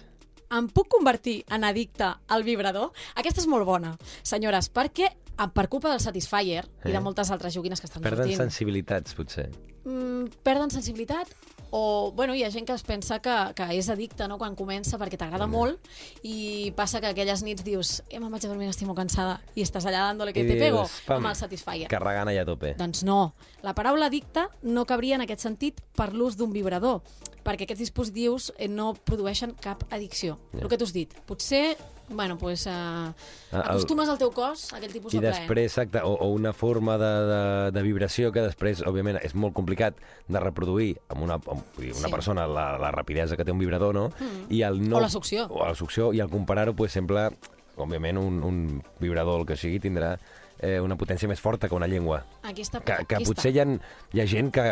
em 0.55 0.67
puc 0.71 0.87
convertir 0.87 1.43
en 1.51 1.65
addicte 1.67 2.07
al 2.31 2.43
vibrador? 2.47 2.91
Aquesta 3.19 3.41
és 3.41 3.47
molt 3.51 3.65
bona, 3.67 3.97
senyores, 4.23 4.69
perquè 4.71 5.09
per 5.53 5.67
culpa 5.69 5.89
del 5.91 5.99
Satisfyer 5.99 6.63
i 6.85 6.91
de 6.91 6.95
Eh? 6.97 7.01
moltes 7.01 7.31
altres 7.31 7.53
joguines 7.53 7.81
que 7.81 7.87
estan 7.87 8.01
Perden 8.03 8.25
sortint, 8.25 8.37
sensibilitats, 8.39 9.13
potser. 9.15 9.49
mm, 9.85 10.41
perden 10.43 10.71
sensibilitat 10.71 11.27
o, 11.71 12.13
bueno, 12.15 12.33
hi 12.35 12.43
ha 12.45 12.49
gent 12.51 12.65
que 12.65 12.73
es 12.73 12.83
pensa 12.83 13.19
que, 13.19 13.33
que 13.55 13.65
és 13.75 13.89
addicte 13.89 14.27
no, 14.29 14.37
quan 14.37 14.55
comença 14.55 14.97
perquè 14.97 15.17
t'agrada 15.19 15.45
molt 15.47 15.79
i 16.23 16.71
passa 16.77 17.01
que 17.01 17.07
aquelles 17.11 17.43
nits 17.43 17.63
dius 17.65 18.01
eh, 18.09 18.19
me'n 18.19 18.31
vaig 18.31 18.45
a 18.45 18.47
dormir, 18.47 18.69
estic 18.69 18.87
molt 18.87 18.97
cansada 19.01 19.41
i 19.55 19.61
estàs 19.65 19.83
allà 19.85 20.05
dándole 20.07 20.31
que 20.31 20.45
I 20.45 20.47
te 20.47 20.55
pego 20.59 20.85
dius, 20.85 21.01
pam, 21.05 21.17
amb 21.17 21.33
el 21.33 21.35
Satisfyer. 21.35 21.89
Carregant 21.91 22.29
allà 22.31 22.45
a 22.45 22.45
tope. 22.47 22.75
Doncs 22.79 23.03
no. 23.03 23.33
La 23.61 23.73
paraula 23.75 24.05
addicte 24.07 24.47
no 24.63 24.85
cabria 24.85 25.15
en 25.19 25.25
aquest 25.25 25.41
sentit 25.41 25.81
per 25.97 26.13
l'ús 26.13 26.37
d'un 26.37 26.53
vibrador, 26.53 27.01
perquè 27.43 27.67
aquests 27.67 27.83
dispositius 27.83 28.53
eh, 28.57 28.69
no 28.69 28.93
produeixen 28.93 29.53
cap 29.59 29.83
addicció. 29.91 30.39
Ja. 30.53 30.61
El 30.63 30.69
que 30.69 30.77
tu 30.77 30.85
has 30.87 30.93
dit. 30.93 31.11
Potser, 31.27 31.75
bueno, 32.09 32.37
pues, 32.37 32.65
el- 32.67 33.13
acostumes 33.51 34.07
al 34.09 34.17
teu 34.17 34.31
cos 34.31 34.71
a 34.73 34.77
aquell 34.77 34.91
tipus 34.93 35.13
I 35.13 35.17
de 35.17 35.27
plaer. 35.29 35.41
després, 35.41 35.65
exacte, 35.71 36.01
o, 36.03 36.13
o 36.13 36.27
una 36.33 36.53
forma 36.53 36.97
de, 36.97 37.09
de, 37.31 37.71
de 37.71 37.81
vibració 37.81 38.31
que 38.31 38.41
després, 38.45 38.81
òbviament, 38.85 39.17
és 39.23 39.33
molt 39.35 39.53
complicat 39.57 39.95
de 40.27 40.39
reproduir 40.39 40.99
amb 41.09 41.23
una, 41.23 41.35
amb, 41.39 41.63
una 41.79 41.93
Sí. 42.07 42.11
persona 42.11 42.47
la, 42.47 42.77
la 42.77 42.91
rapidesa 42.91 43.35
que 43.37 43.43
té 43.45 43.51
un 43.51 43.59
vibrador, 43.59 43.93
no? 43.95 44.07
Mm. 44.19 44.45
I 44.53 44.61
el 44.63 44.81
no, 44.89 44.97
O 44.97 45.01
la 45.01 45.09
succió. 45.09 45.47
O 45.49 45.65
la 45.65 45.75
succió, 45.75 46.11
i 46.13 46.19
al 46.21 46.29
comparar-ho, 46.29 46.75
pues, 46.75 46.91
sembla, 46.93 47.31
òbviament, 47.75 48.17
un, 48.17 48.43
un 48.43 48.83
vibrador, 48.99 49.41
el 49.41 49.45
que 49.47 49.57
sigui, 49.57 49.79
tindrà 49.83 50.17
eh, 50.59 50.79
una 50.79 50.95
potència 50.95 51.27
més 51.27 51.41
forta 51.41 51.67
que 51.67 51.75
una 51.75 51.87
llengua. 51.87 52.21
Aquí 52.43 52.61
està. 52.63 52.79
Que, 52.79 53.01
que 53.05 53.15
aquí 53.17 53.25
potser 53.25 53.51
està. 53.51 53.55
hi 53.55 53.59
ha, 53.59 53.79
hi 54.15 54.21
ha 54.21 54.27
gent 54.27 54.51
que 54.55 54.63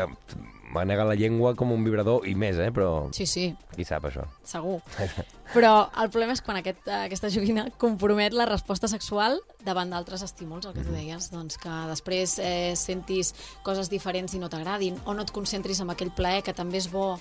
manega 0.74 1.06
la 1.06 1.16
llengua 1.16 1.54
com 1.56 1.72
un 1.72 1.84
vibrador 1.86 2.26
i 2.28 2.34
més, 2.36 2.58
eh? 2.60 2.72
Però 2.74 3.08
Sí, 3.16 3.28
sí, 3.30 3.46
qui 3.76 3.86
sap 3.86 4.08
això? 4.10 4.26
segur. 4.44 4.80
Però 5.54 5.72
el 6.02 6.10
problema 6.10 6.34
és 6.34 6.42
quan 6.42 6.58
aquest, 6.58 6.88
aquesta 6.88 7.30
joguina 7.30 7.68
compromet 7.78 8.34
la 8.34 8.48
resposta 8.50 8.88
sexual 8.90 9.38
davant 9.64 9.92
d'altres 9.92 10.24
estímuls, 10.26 10.66
el 10.66 10.74
que 10.74 10.86
tu 10.86 10.96
deies, 10.96 11.30
doncs 11.30 11.60
que 11.62 11.74
després 11.92 12.38
eh, 12.42 12.74
sentis 12.80 13.34
coses 13.64 13.92
diferents 13.92 14.34
i 14.34 14.42
no 14.42 14.50
t'agradin, 14.50 14.98
o 15.06 15.14
no 15.14 15.28
et 15.28 15.34
concentris 15.36 15.84
en 15.84 15.92
aquell 15.94 16.10
plaer 16.16 16.42
que 16.48 16.56
també 16.58 16.82
és 16.82 16.90
bo, 16.92 17.20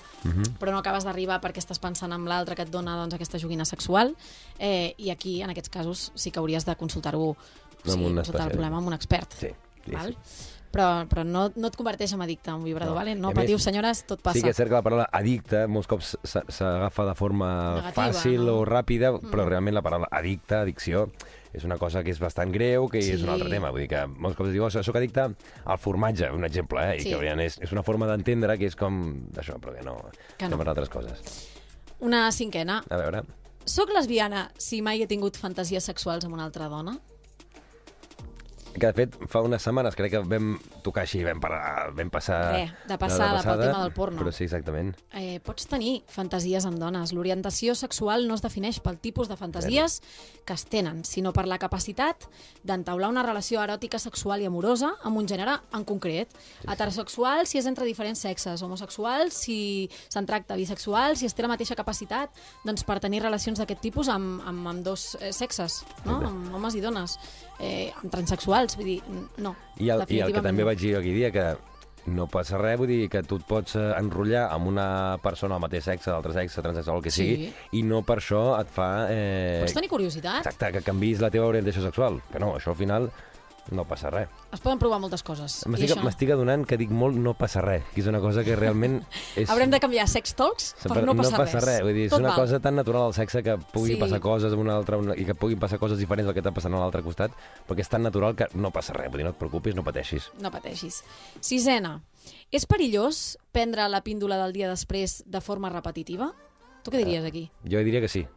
però 0.59 0.73
no 0.73 0.79
acabes 0.81 1.05
d'arribar 1.05 1.39
perquè 1.43 1.61
estàs 1.61 1.79
pensant 1.83 2.15
en 2.15 2.25
l'altre 2.25 2.57
que 2.57 2.65
et 2.65 2.71
dona 2.73 2.97
doncs, 2.97 3.13
aquesta 3.13 3.37
joguina 3.37 3.67
sexual, 3.69 4.15
eh, 4.57 4.95
i 4.97 5.11
aquí, 5.13 5.41
en 5.43 5.53
aquests 5.53 5.69
casos, 5.69 6.11
sí 6.15 6.31
que 6.31 6.41
hauries 6.41 6.65
de 6.65 6.75
consultar-ho, 6.75 7.35
o 7.83 7.91
Amb 7.91 8.05
un 8.07 8.21
problema 8.23 8.77
amb 8.79 8.87
un 8.87 8.93
expert. 8.95 9.35
Sí, 9.37 9.49
sí, 9.85 9.91
val? 9.91 10.15
sí. 10.15 10.53
Però, 10.73 11.05
però 11.07 11.21
no, 11.23 11.51
no 11.55 11.69
et 11.69 11.75
converteix 11.77 12.15
en 12.15 12.21
addicte 12.25 12.49
a 12.49 12.55
un 12.57 12.63
vibrador, 12.65 12.95
No. 12.95 12.97
vale? 12.97 13.13
no 13.13 13.29
I 13.29 13.31
a 13.31 13.35
més, 13.35 13.43
patiu, 13.43 13.59
senyores, 13.61 13.99
tot 14.09 14.23
passa. 14.25 14.39
Sí 14.39 14.41
que 14.41 14.49
és 14.49 14.57
cert 14.57 14.71
que 14.71 14.73
la 14.79 14.81
paraula 14.81 15.05
addicte 15.13 15.67
molts 15.69 15.85
cops 15.87 16.15
s'a- 16.23 16.41
s'agafa 16.49 17.05
de 17.05 17.13
forma 17.13 17.49
Negativa, 17.75 18.07
fàcil 18.07 18.41
no? 18.47 18.55
o 18.57 18.65
ràpida, 18.65 19.11
però 19.21 19.45
realment 19.47 19.75
la 19.77 19.83
paraula 19.85 20.07
addicte, 20.09 20.55
addicció, 20.55 21.11
és 21.53 21.63
una 21.63 21.77
cosa 21.77 22.01
que 22.03 22.09
és 22.09 22.17
bastant 22.19 22.51
greu, 22.51 22.89
que 22.89 22.97
és 22.97 23.05
Sí. 23.05 23.21
un 23.23 23.29
altre 23.29 23.49
tema. 23.51 23.69
Vull 23.69 23.81
dir 23.81 23.89
que 23.89 24.07
molts 24.07 24.35
cops 24.35 24.49
es 24.49 24.53
diu, 24.53 24.63
oh, 24.65 24.69
soc 24.71 24.95
addicte 24.95 25.21
al 25.21 25.77
formatge, 25.77 26.31
un 26.33 26.43
exemple, 26.43 26.79
eh? 26.81 26.97
I 26.97 26.99
Sí. 27.01 27.09
que 27.09 27.17
veritat, 27.17 27.39
és, 27.45 27.59
és 27.61 27.71
una 27.71 27.83
forma 27.83 28.07
d'entendre 28.07 28.57
que 28.57 28.65
és 28.65 28.75
com 28.75 29.27
això, 29.37 29.59
però 29.59 29.75
que 29.77 29.83
no, 29.83 29.97
Que 30.39 30.49
no. 30.49 30.57
altres 30.57 30.89
coses. 30.89 31.21
Una 31.99 32.31
cinquena. 32.31 32.83
A 32.89 32.97
veure, 32.97 33.21
Soc 33.65 33.93
lesbiana 33.93 34.51
si 34.57 34.81
mai 34.81 35.01
he 35.01 35.07
tingut 35.07 35.37
fantasies 35.37 35.85
sexuals 35.85 36.25
amb 36.25 36.33
una 36.33 36.43
altra 36.43 36.67
dona? 36.67 36.97
Que 38.73 38.89
de 38.89 38.93
fet 38.97 39.15
fa 39.29 39.41
unes 39.45 39.63
setmanes 39.63 39.95
crec 39.97 40.15
que 40.15 40.21
vam 40.27 40.53
tocar 40.85 41.03
així, 41.05 41.23
vam, 41.25 41.39
parar, 41.43 41.91
vam 41.95 42.09
passar... 42.13 42.39
Res, 42.53 42.73
de 42.89 42.97
passada 42.99 43.41
pel 43.45 43.61
tema 43.61 43.83
del 43.83 43.93
porno. 43.95 44.19
Però 44.21 44.33
sí, 44.33 44.45
exactament. 44.47 44.93
Eh, 45.13 45.39
pots 45.45 45.67
tenir 45.69 46.01
fantasies 46.11 46.65
amb 46.69 46.81
dones. 46.81 47.13
L'orientació 47.15 47.75
sexual 47.77 48.27
no 48.27 48.37
es 48.37 48.43
defineix 48.43 48.79
pel 48.83 48.99
tipus 49.03 49.29
de 49.31 49.37
fantasies 49.39 49.99
que 50.43 50.57
es 50.57 50.65
tenen, 50.69 51.03
sinó 51.07 51.33
per 51.35 51.45
la 51.47 51.59
capacitat 51.61 52.27
d'entaular 52.63 53.11
una 53.13 53.23
relació 53.25 53.61
eròtica, 53.63 54.01
sexual 54.01 54.43
i 54.43 54.49
amorosa 54.49 54.93
amb 55.03 55.21
un 55.21 55.29
gènere 55.29 55.59
en 55.73 55.85
concret. 55.87 56.33
Heterosexual 56.67 57.47
si 57.47 57.59
és 57.61 57.69
entre 57.69 57.87
diferents 57.87 58.23
sexes, 58.25 58.63
homosexual 58.65 59.31
si 59.31 59.89
se'n 60.09 60.27
tracta 60.29 60.57
bisexual, 60.59 61.17
si 61.17 61.27
es 61.29 61.35
té 61.35 61.45
la 61.45 61.51
mateixa 61.51 61.77
capacitat 61.79 62.33
doncs, 62.65 62.85
per 62.87 62.99
tenir 63.03 63.23
relacions 63.23 63.59
d'aquest 63.61 63.83
tipus 63.83 64.09
amb, 64.11 64.41
amb, 64.47 64.67
amb 64.73 64.85
dos 64.85 65.13
eh, 65.19 65.31
sexes, 65.35 65.81
no? 66.07 66.19
amb 66.27 66.53
homes 66.55 66.77
i 66.77 66.83
dones, 66.83 67.17
eh, 67.63 67.91
amb 68.01 68.11
transexuals, 68.13 68.75
vull 68.79 68.89
dir, 68.91 68.99
no. 69.43 69.55
I 69.79 69.89
el, 69.95 70.03
I 70.11 70.19
el 70.27 70.33
que 70.35 70.43
també 70.43 70.61
no. 70.65 70.69
vaig 70.71 70.81
dir 70.83 70.97
aquell 70.99 71.15
dia, 71.21 71.31
que 71.33 71.45
no 72.13 72.25
passa 72.27 72.57
res, 72.59 72.75
vull 72.77 72.89
dir 72.91 73.07
que 73.07 73.21
tu 73.23 73.37
et 73.39 73.45
pots 73.47 73.77
eh, 73.79 73.83
enrotllar 73.95 74.49
amb 74.51 74.67
una 74.67 74.87
persona 75.23 75.55
del 75.55 75.63
mateix 75.63 75.85
sexe, 75.87 76.09
d'altre 76.11 76.33
sexe, 76.35 76.61
transexual, 76.65 76.97
el 76.99 77.03
que 77.05 77.13
Sí. 77.15 77.23
sigui, 77.29 77.51
i 77.79 77.83
no 77.87 78.01
per 78.03 78.17
això 78.19 78.41
et 78.59 78.67
fa... 78.75 78.89
Eh... 79.09 79.61
Pots 79.63 79.77
tenir 79.77 79.89
curiositat? 79.91 80.41
Exacte, 80.43 80.73
que 80.75 80.81
canvis 80.83 81.21
la 81.23 81.31
teva 81.31 81.47
orientació 81.47 81.81
sexual. 81.85 82.19
Que 82.31 82.43
no, 82.43 82.57
això 82.57 82.75
al 82.75 82.79
final 82.81 83.07
no 83.71 83.85
passa 83.87 84.09
res. 84.11 84.27
Es 84.51 84.59
poden 84.59 84.77
provar 84.79 84.99
moltes 84.99 85.23
coses. 85.23 85.65
M'estic 85.67 85.89
això- 85.95 86.33
adonant 86.33 86.65
que 86.67 86.77
dic 86.77 86.89
molt 86.91 87.15
no 87.15 87.33
passa 87.33 87.61
res, 87.61 87.83
que 87.93 88.01
és 88.01 88.07
una 88.07 88.19
cosa 88.19 88.43
que 88.43 88.55
realment 88.55 89.01
és... 89.35 89.49
Haurem 89.49 89.69
de 89.71 89.79
canviar 89.79 90.07
sex 90.07 90.35
talks 90.35 90.73
per 90.83 91.03
no 91.05 91.15
passar, 91.15 91.31
no 91.31 91.37
passa 91.45 91.59
res. 91.61 91.81
Vull 91.81 91.93
dir, 91.93 92.05
és 92.05 92.11
Tot 92.11 92.19
una 92.19 92.29
val. 92.35 92.39
cosa 92.43 92.59
tan 92.59 92.75
natural 92.75 93.03
al 93.07 93.13
sexe 93.13 93.41
que 93.43 93.57
pugui 93.71 93.93
Sí. 93.93 93.99
passar 93.99 94.19
coses 94.19 94.51
amb 94.53 94.61
una 94.61 94.75
altra 94.75 94.97
una, 94.97 95.15
i 95.15 95.25
que 95.25 95.33
puguin 95.35 95.59
passar 95.59 95.79
coses 95.79 95.97
diferents 95.97 96.25
del 96.27 96.33
que 96.33 96.41
està 96.43 96.53
passant 96.53 96.73
a 96.73 96.79
l'altre 96.79 97.01
costat, 97.03 97.31
perquè 97.67 97.79
és 97.81 97.89
tan 97.89 98.03
natural 98.03 98.35
que 98.35 98.47
no 98.53 98.71
passa 98.71 98.93
res. 98.93 99.09
Vull 99.09 99.17
dir, 99.23 99.25
no 99.25 99.31
et 99.31 99.37
preocupis, 99.39 99.75
no 99.75 99.83
pateixis. 99.83 100.31
No 100.41 100.51
pateixis. 100.51 101.03
Sisena. 101.39 102.01
És 102.51 102.65
perillós 102.65 103.37
prendre 103.51 103.87
la 103.89 104.01
píndola 104.03 104.37
del 104.43 104.53
dia 104.53 104.69
després 104.69 105.23
de 105.25 105.41
forma 105.41 105.69
repetitiva? 105.69 106.33
Tu 106.83 106.91
què 106.91 106.99
diries 107.03 107.23
aquí? 107.25 107.49
Jo 107.63 107.79
diria 107.79 108.01
que 108.01 108.07
sí. 108.11 108.27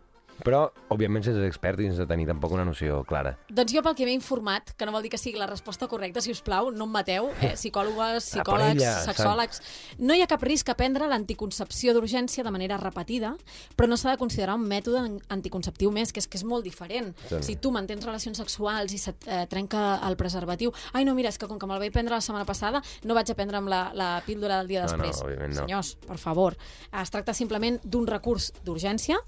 Però, 0.45 0.67
òbviament, 0.93 1.25
sense 1.25 1.41
ser 1.41 1.49
expert 1.49 1.81
i 1.81 1.87
sense 1.89 2.05
tenir 2.07 2.27
tampoc 2.29 2.53
una 2.53 2.65
noció 2.65 3.01
clara. 3.09 3.33
Doncs 3.49 3.73
jo 3.75 3.83
pel 3.83 3.95
que 3.99 4.05
m'he 4.07 4.13
informat, 4.15 4.75
que 4.77 4.87
no 4.87 4.93
vol 4.93 5.03
dir 5.07 5.11
que 5.11 5.19
sigui 5.19 5.39
la 5.41 5.47
resposta 5.49 5.89
correcta, 5.89 6.21
si 6.21 6.31
us 6.31 6.43
plau, 6.45 6.71
no 6.71 6.85
em 6.85 6.93
mateu, 6.93 7.31
eh, 7.41 7.55
psicòlogues, 7.59 8.29
psicòlegs, 8.31 8.77
parella, 8.77 8.93
sexòlegs... 9.07 9.63
No 9.99 10.15
hi 10.15 10.21
ha 10.23 10.29
cap 10.31 10.43
risc 10.45 10.69
a 10.69 10.77
prendre 10.79 11.09
l'anticoncepció 11.09 11.95
d'urgència 11.97 12.45
de 12.45 12.53
manera 12.55 12.77
repetida, 12.77 13.33
però 13.77 13.89
no 13.89 13.97
s'ha 13.97 14.13
de 14.13 14.21
considerar 14.21 14.55
un 14.61 14.67
mètode 14.69 15.01
an- 15.01 15.19
anticonceptiu 15.39 15.91
més, 15.91 16.13
que 16.13 16.21
és 16.21 16.29
que 16.29 16.37
és 16.39 16.45
molt 16.45 16.65
diferent. 16.69 17.15
Sí. 17.31 17.41
Si 17.43 17.57
tu 17.57 17.73
mantens 17.75 18.05
relacions 18.05 18.39
sexuals 18.39 18.93
i 18.93 19.01
se't 19.01 19.27
eh, 19.27 19.47
trenca 19.51 19.97
el 20.07 20.17
preservatiu... 20.21 20.73
Ai, 20.93 21.05
no, 21.09 21.15
mira, 21.17 21.33
és 21.33 21.39
que 21.41 21.49
com 21.49 21.59
que 21.59 21.67
me'l 21.67 21.81
vaig 21.83 21.93
prendre 21.97 22.15
la 22.15 22.21
setmana 22.25 22.45
passada, 22.47 22.83
no 23.05 23.17
vaig 23.17 23.33
a 23.33 23.39
prendre'm 23.39 23.67
la, 23.73 23.83
la 23.97 24.11
píldora 24.27 24.61
del 24.61 24.69
dia 24.69 24.85
No, 24.85 24.93
no, 24.93 25.03
després. 25.03 25.25
òbviament 25.25 25.55
no. 25.57 25.65
Senyors, 25.65 25.95
per 26.07 26.19
favor, 26.23 26.57
es 26.93 27.11
tracta 27.15 27.35
simplement 27.35 27.81
d'un 27.83 28.07
recurs 28.07 28.53
d'urgència 28.65 29.19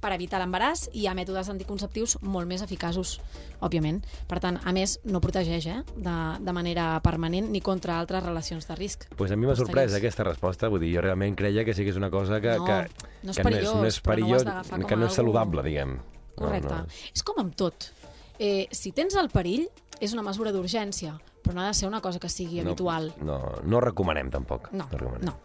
per 0.00 0.12
evitar 0.14 0.40
l'embaràs 0.42 0.88
i 0.92 1.02
hi 1.02 1.06
ha 1.08 1.14
mètodes 1.16 1.48
anticonceptius 1.52 2.16
molt 2.22 2.48
més 2.50 2.62
eficaços, 2.64 3.16
òbviament. 3.64 4.00
Per 4.30 4.38
tant, 4.42 4.60
a 4.62 4.74
més, 4.74 4.98
no 5.04 5.20
protegeix 5.24 5.66
eh, 5.70 5.78
de, 5.96 6.16
de 6.44 6.54
manera 6.54 6.90
permanent 7.04 7.50
ni 7.52 7.62
contra 7.64 7.98
altres 7.98 8.22
relacions 8.24 8.68
de 8.68 8.76
risc. 8.78 9.08
Pues 9.18 9.34
a 9.34 9.38
mi 9.38 9.48
m'ha 9.48 9.56
sorprès 9.58 9.96
aquesta 9.98 10.26
resposta. 10.28 10.70
Vull 10.72 10.84
dir, 10.86 10.94
jo 10.96 11.04
realment 11.04 11.36
creia 11.38 11.64
que 11.66 11.74
sí 11.74 11.86
que 11.86 11.94
és 11.94 12.00
una 12.00 12.12
cosa 12.14 12.40
que, 12.44 12.56
No, 12.58 12.66
que, 12.66 13.08
no 13.24 13.34
és 13.34 13.40
que 13.40 13.46
perillós, 13.46 13.74
no 13.74 13.78
és, 13.78 13.82
no 13.82 13.88
és 13.88 13.98
no 13.98 14.10
perillós, 14.10 14.46
com 14.70 14.86
que 14.88 14.98
no 14.98 15.08
és 15.08 15.18
saludable, 15.18 15.64
diguem. 15.66 15.98
Correcte. 16.38 16.74
No, 16.74 16.84
no. 16.86 17.12
És 17.14 17.24
com 17.26 17.40
amb 17.42 17.56
tot. 17.58 17.90
Eh, 18.38 18.68
si 18.70 18.92
tens 18.94 19.16
el 19.18 19.30
perill, 19.34 19.66
és 20.00 20.14
una 20.14 20.22
mesura 20.22 20.52
d'urgència, 20.54 21.16
però 21.42 21.56
no 21.56 21.64
ha 21.64 21.70
de 21.72 21.74
ser 21.74 21.88
una 21.90 22.00
cosa 22.04 22.20
que 22.22 22.30
sigui 22.30 22.60
habitual. 22.62 23.10
No, 23.24 23.38
no 23.66 23.80
recomanem, 23.82 24.30
tampoc. 24.30 24.70
No, 24.72 24.86
recomanem. 24.92 25.26
no. 25.26 25.38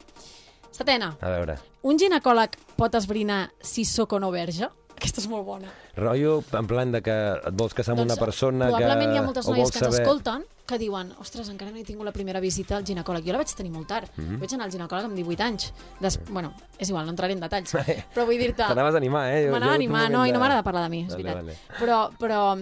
Setena, 0.73 1.11
A 1.21 1.29
veure, 1.29 1.57
un 1.85 1.99
ginecòleg 2.01 2.55
pot 2.79 2.95
esbrinar 2.97 3.51
si 3.61 3.85
sóc 3.85 4.13
o 4.17 4.19
no 4.19 4.31
verge? 4.33 4.69
Aquesta 4.93 5.19
és 5.21 5.27
molt 5.27 5.43
bona. 5.45 5.67
rotllo 5.97 6.37
en 6.57 6.67
plan 6.67 6.91
de 6.93 7.01
que 7.03 7.11
et 7.35 7.53
vols 7.59 7.73
casar 7.75 7.93
amb 7.93 8.05
una 8.05 8.15
persona 8.15 8.65
que... 8.65 8.71
Doncs 8.71 8.81
probablement 8.83 9.13
hi 9.13 9.17
ha 9.19 9.23
moltes 9.25 9.47
noies 9.49 9.71
que 9.73 9.79
saber- 9.83 10.01
escolten 10.01 10.45
que 10.65 10.77
diuen, 10.79 11.11
ostres, 11.19 11.49
encara 11.51 11.71
no 11.73 11.77
he 11.77 11.83
tingut 11.83 12.05
la 12.07 12.13
primera 12.15 12.39
visita 12.39 12.77
al 12.77 12.85
ginecòleg. 12.87 13.25
Jo 13.27 13.33
la 13.35 13.41
vaig 13.41 13.51
tenir 13.53 13.71
molt 13.73 13.87
tard. 13.87 14.07
Mm 14.15 14.23
-hmm. 14.23 14.39
Vaig 14.39 14.53
anar 14.53 14.65
al 14.65 14.71
ginecòleg 14.71 15.05
amb 15.05 15.15
18 15.15 15.43
anys. 15.43 15.73
Des... 15.99 16.19
Bueno, 16.29 16.53
és 16.79 16.89
igual, 16.89 17.05
no 17.05 17.11
entraré 17.11 17.33
en 17.33 17.41
detalls. 17.41 17.73
però 18.15 18.25
vull 18.25 18.37
dir-te... 18.39 18.63
T'anaves 18.63 18.93
a 18.95 18.97
animar, 18.97 19.27
eh? 19.33 19.49
M'anava 19.51 19.73
a 19.73 19.75
animar, 19.75 20.09
no, 20.09 20.17
moment 20.19 20.29
i 20.29 20.31
no 20.31 20.39
de- 20.39 20.39
m'agrada 20.39 20.63
parlar 20.63 20.83
de 20.83 20.89
mi, 20.89 21.01
és 21.01 21.09
Vale, 21.09 21.23
veritat. 21.23 21.43
vale. 21.43 21.57
Però, 21.79 22.09
però 22.17 22.57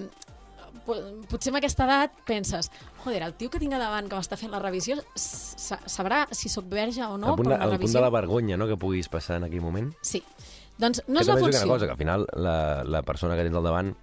potser 0.85 1.51
amb 1.51 1.59
aquesta 1.59 1.85
edat 1.88 2.15
penses 2.27 2.69
joder, 3.03 3.21
el 3.23 3.33
tio 3.39 3.50
que 3.53 3.59
tinc 3.61 3.73
davant 3.73 4.09
que 4.09 4.15
m'està 4.17 4.38
fent 4.39 4.51
la 4.51 4.59
revisió 4.59 4.97
sa- 5.15 5.79
sabrà 5.85 6.25
si 6.31 6.50
sóc 6.50 6.65
verge 6.69 7.03
o 7.05 7.17
no 7.17 7.33
al 7.33 7.39
punt, 7.39 7.50
per 7.50 7.57
de, 7.57 7.63
al 7.63 7.77
punt 7.79 7.93
de 7.93 8.01
la 8.01 8.09
vergonya 8.13 8.57
no, 8.57 8.67
que 8.67 8.77
puguis 8.77 9.09
passar 9.09 9.38
en 9.38 9.45
aquell 9.50 9.61
moment. 9.61 9.91
Sí. 10.01 10.23
Doncs 10.81 11.03
no 11.07 11.19
que 11.19 11.21
és 11.21 11.27
la 11.27 11.38
funció. 11.38 11.63
una 11.65 11.73
cosa, 11.75 11.85
que 11.85 11.91
al 11.91 11.97
final 11.97 12.25
la, 12.33 12.83
la 12.83 13.01
persona 13.03 13.35
que 13.38 13.43
tens 13.45 13.55
al 13.55 13.63
davant 13.63 13.93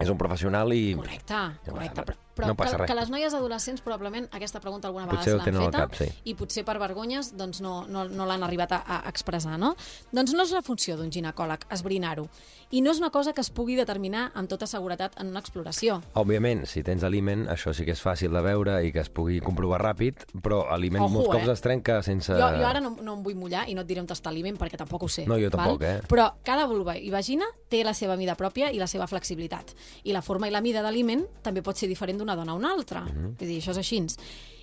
és 0.00 0.08
un 0.10 0.18
professional 0.18 0.72
i... 0.72 0.94
Correcte, 0.96 1.40
correcte. 1.68 2.02
Però, 2.02 2.16
però 2.34 2.50
No 2.50 2.56
passa 2.58 2.76
que, 2.76 2.82
res. 2.82 2.90
que 2.90 2.98
les 2.98 3.10
noies 3.10 3.34
adolescents 3.34 3.80
probablement 3.84 4.28
aquesta 4.32 4.60
pregunta 4.60 4.88
alguna 4.88 5.06
vegada 5.06 5.22
Potser 5.22 5.38
se 5.38 5.52
l'han 5.52 5.62
feta 5.66 5.84
cap, 5.84 5.94
sí. 5.98 6.08
i 6.24 6.34
potser 6.34 6.64
per 6.66 6.78
vergonyes 6.82 7.32
doncs 7.38 7.60
no, 7.64 7.84
no, 7.88 8.04
no 8.08 8.26
l'han 8.26 8.42
arribat 8.42 8.72
a, 8.72 8.82
a 8.84 9.00
expressar, 9.08 9.58
no? 9.58 9.74
Doncs 10.12 10.34
no 10.34 10.44
és 10.44 10.52
la 10.54 10.62
funció 10.66 10.98
d'un 10.98 11.10
ginecòleg 11.14 11.66
esbrinar-ho. 11.74 12.28
I 12.74 12.80
no 12.82 12.90
és 12.90 12.98
una 12.98 13.10
cosa 13.14 13.32
que 13.32 13.42
es 13.44 13.50
pugui 13.54 13.76
determinar 13.78 14.32
amb 14.34 14.48
tota 14.50 14.66
seguretat 14.66 15.14
en 15.22 15.28
una 15.30 15.38
exploració. 15.44 16.00
Òbviament, 16.18 16.64
si 16.66 16.82
tens 16.82 17.04
aliment, 17.06 17.44
això 17.52 17.70
sí 17.76 17.84
que 17.86 17.94
és 17.94 18.02
fàcil 18.02 18.34
de 18.34 18.42
veure 18.42 18.80
i 18.82 18.90
que 18.90 19.04
es 19.04 19.10
pugui 19.14 19.38
comprovar 19.44 19.78
ràpid, 19.84 20.24
però 20.42 20.64
aliment 20.74 21.04
Ojo, 21.04 21.12
molts 21.20 21.30
cops 21.30 21.46
eh? 21.46 21.54
es 21.54 21.62
trenca 21.62 22.00
sense... 22.02 22.34
Jo, 22.34 22.48
jo 22.58 22.66
ara 22.66 22.80
no, 22.82 22.96
no 23.04 23.14
em 23.14 23.22
vull 23.22 23.36
mullar 23.38 23.68
i 23.70 23.76
no 23.78 23.84
et 23.84 23.90
diré 23.90 24.02
on 24.02 24.08
està 24.10 24.32
l'aliment 24.32 24.58
perquè 24.58 24.80
tampoc 24.80 25.06
ho 25.06 25.10
sé. 25.12 25.26
No, 25.30 25.38
jo 25.38 25.52
tampoc, 25.54 25.84
val? 25.84 26.00
eh? 26.00 26.08
Però 26.10 26.26
cada 26.42 26.66
vulva 26.70 26.96
i 26.98 27.12
vagina 27.14 27.46
té 27.70 27.84
la 27.86 27.94
seva 27.94 28.16
mida 28.18 28.34
pròpia 28.34 28.72
i 28.74 28.80
la 28.82 28.88
seva 28.90 29.06
flexibilitat. 29.06 29.74
I 30.04 30.16
la 30.16 30.22
forma 30.24 30.48
i 30.48 30.54
la 30.54 30.62
mida 30.64 30.82
d'aliment 30.82 31.24
també 31.46 31.62
pot 31.62 31.78
ser 31.78 31.88
diferent 31.90 32.18
d'una 32.24 32.36
dona 32.40 32.52
a 32.52 32.54
una 32.56 32.72
altra. 32.72 33.02
Mm 33.04 33.08
-hmm. 33.14 33.36
Vull 33.38 33.48
dir, 33.48 33.60
això 33.62 33.70
és 33.70 33.78
així. 33.78 34.06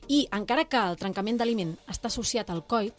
I 0.07 0.27
encara 0.31 0.65
que 0.65 0.77
el 0.77 0.97
trencament 0.97 1.37
d'aliment 1.37 1.77
està 1.87 2.07
associat 2.07 2.49
al 2.49 2.65
coit, 2.65 2.93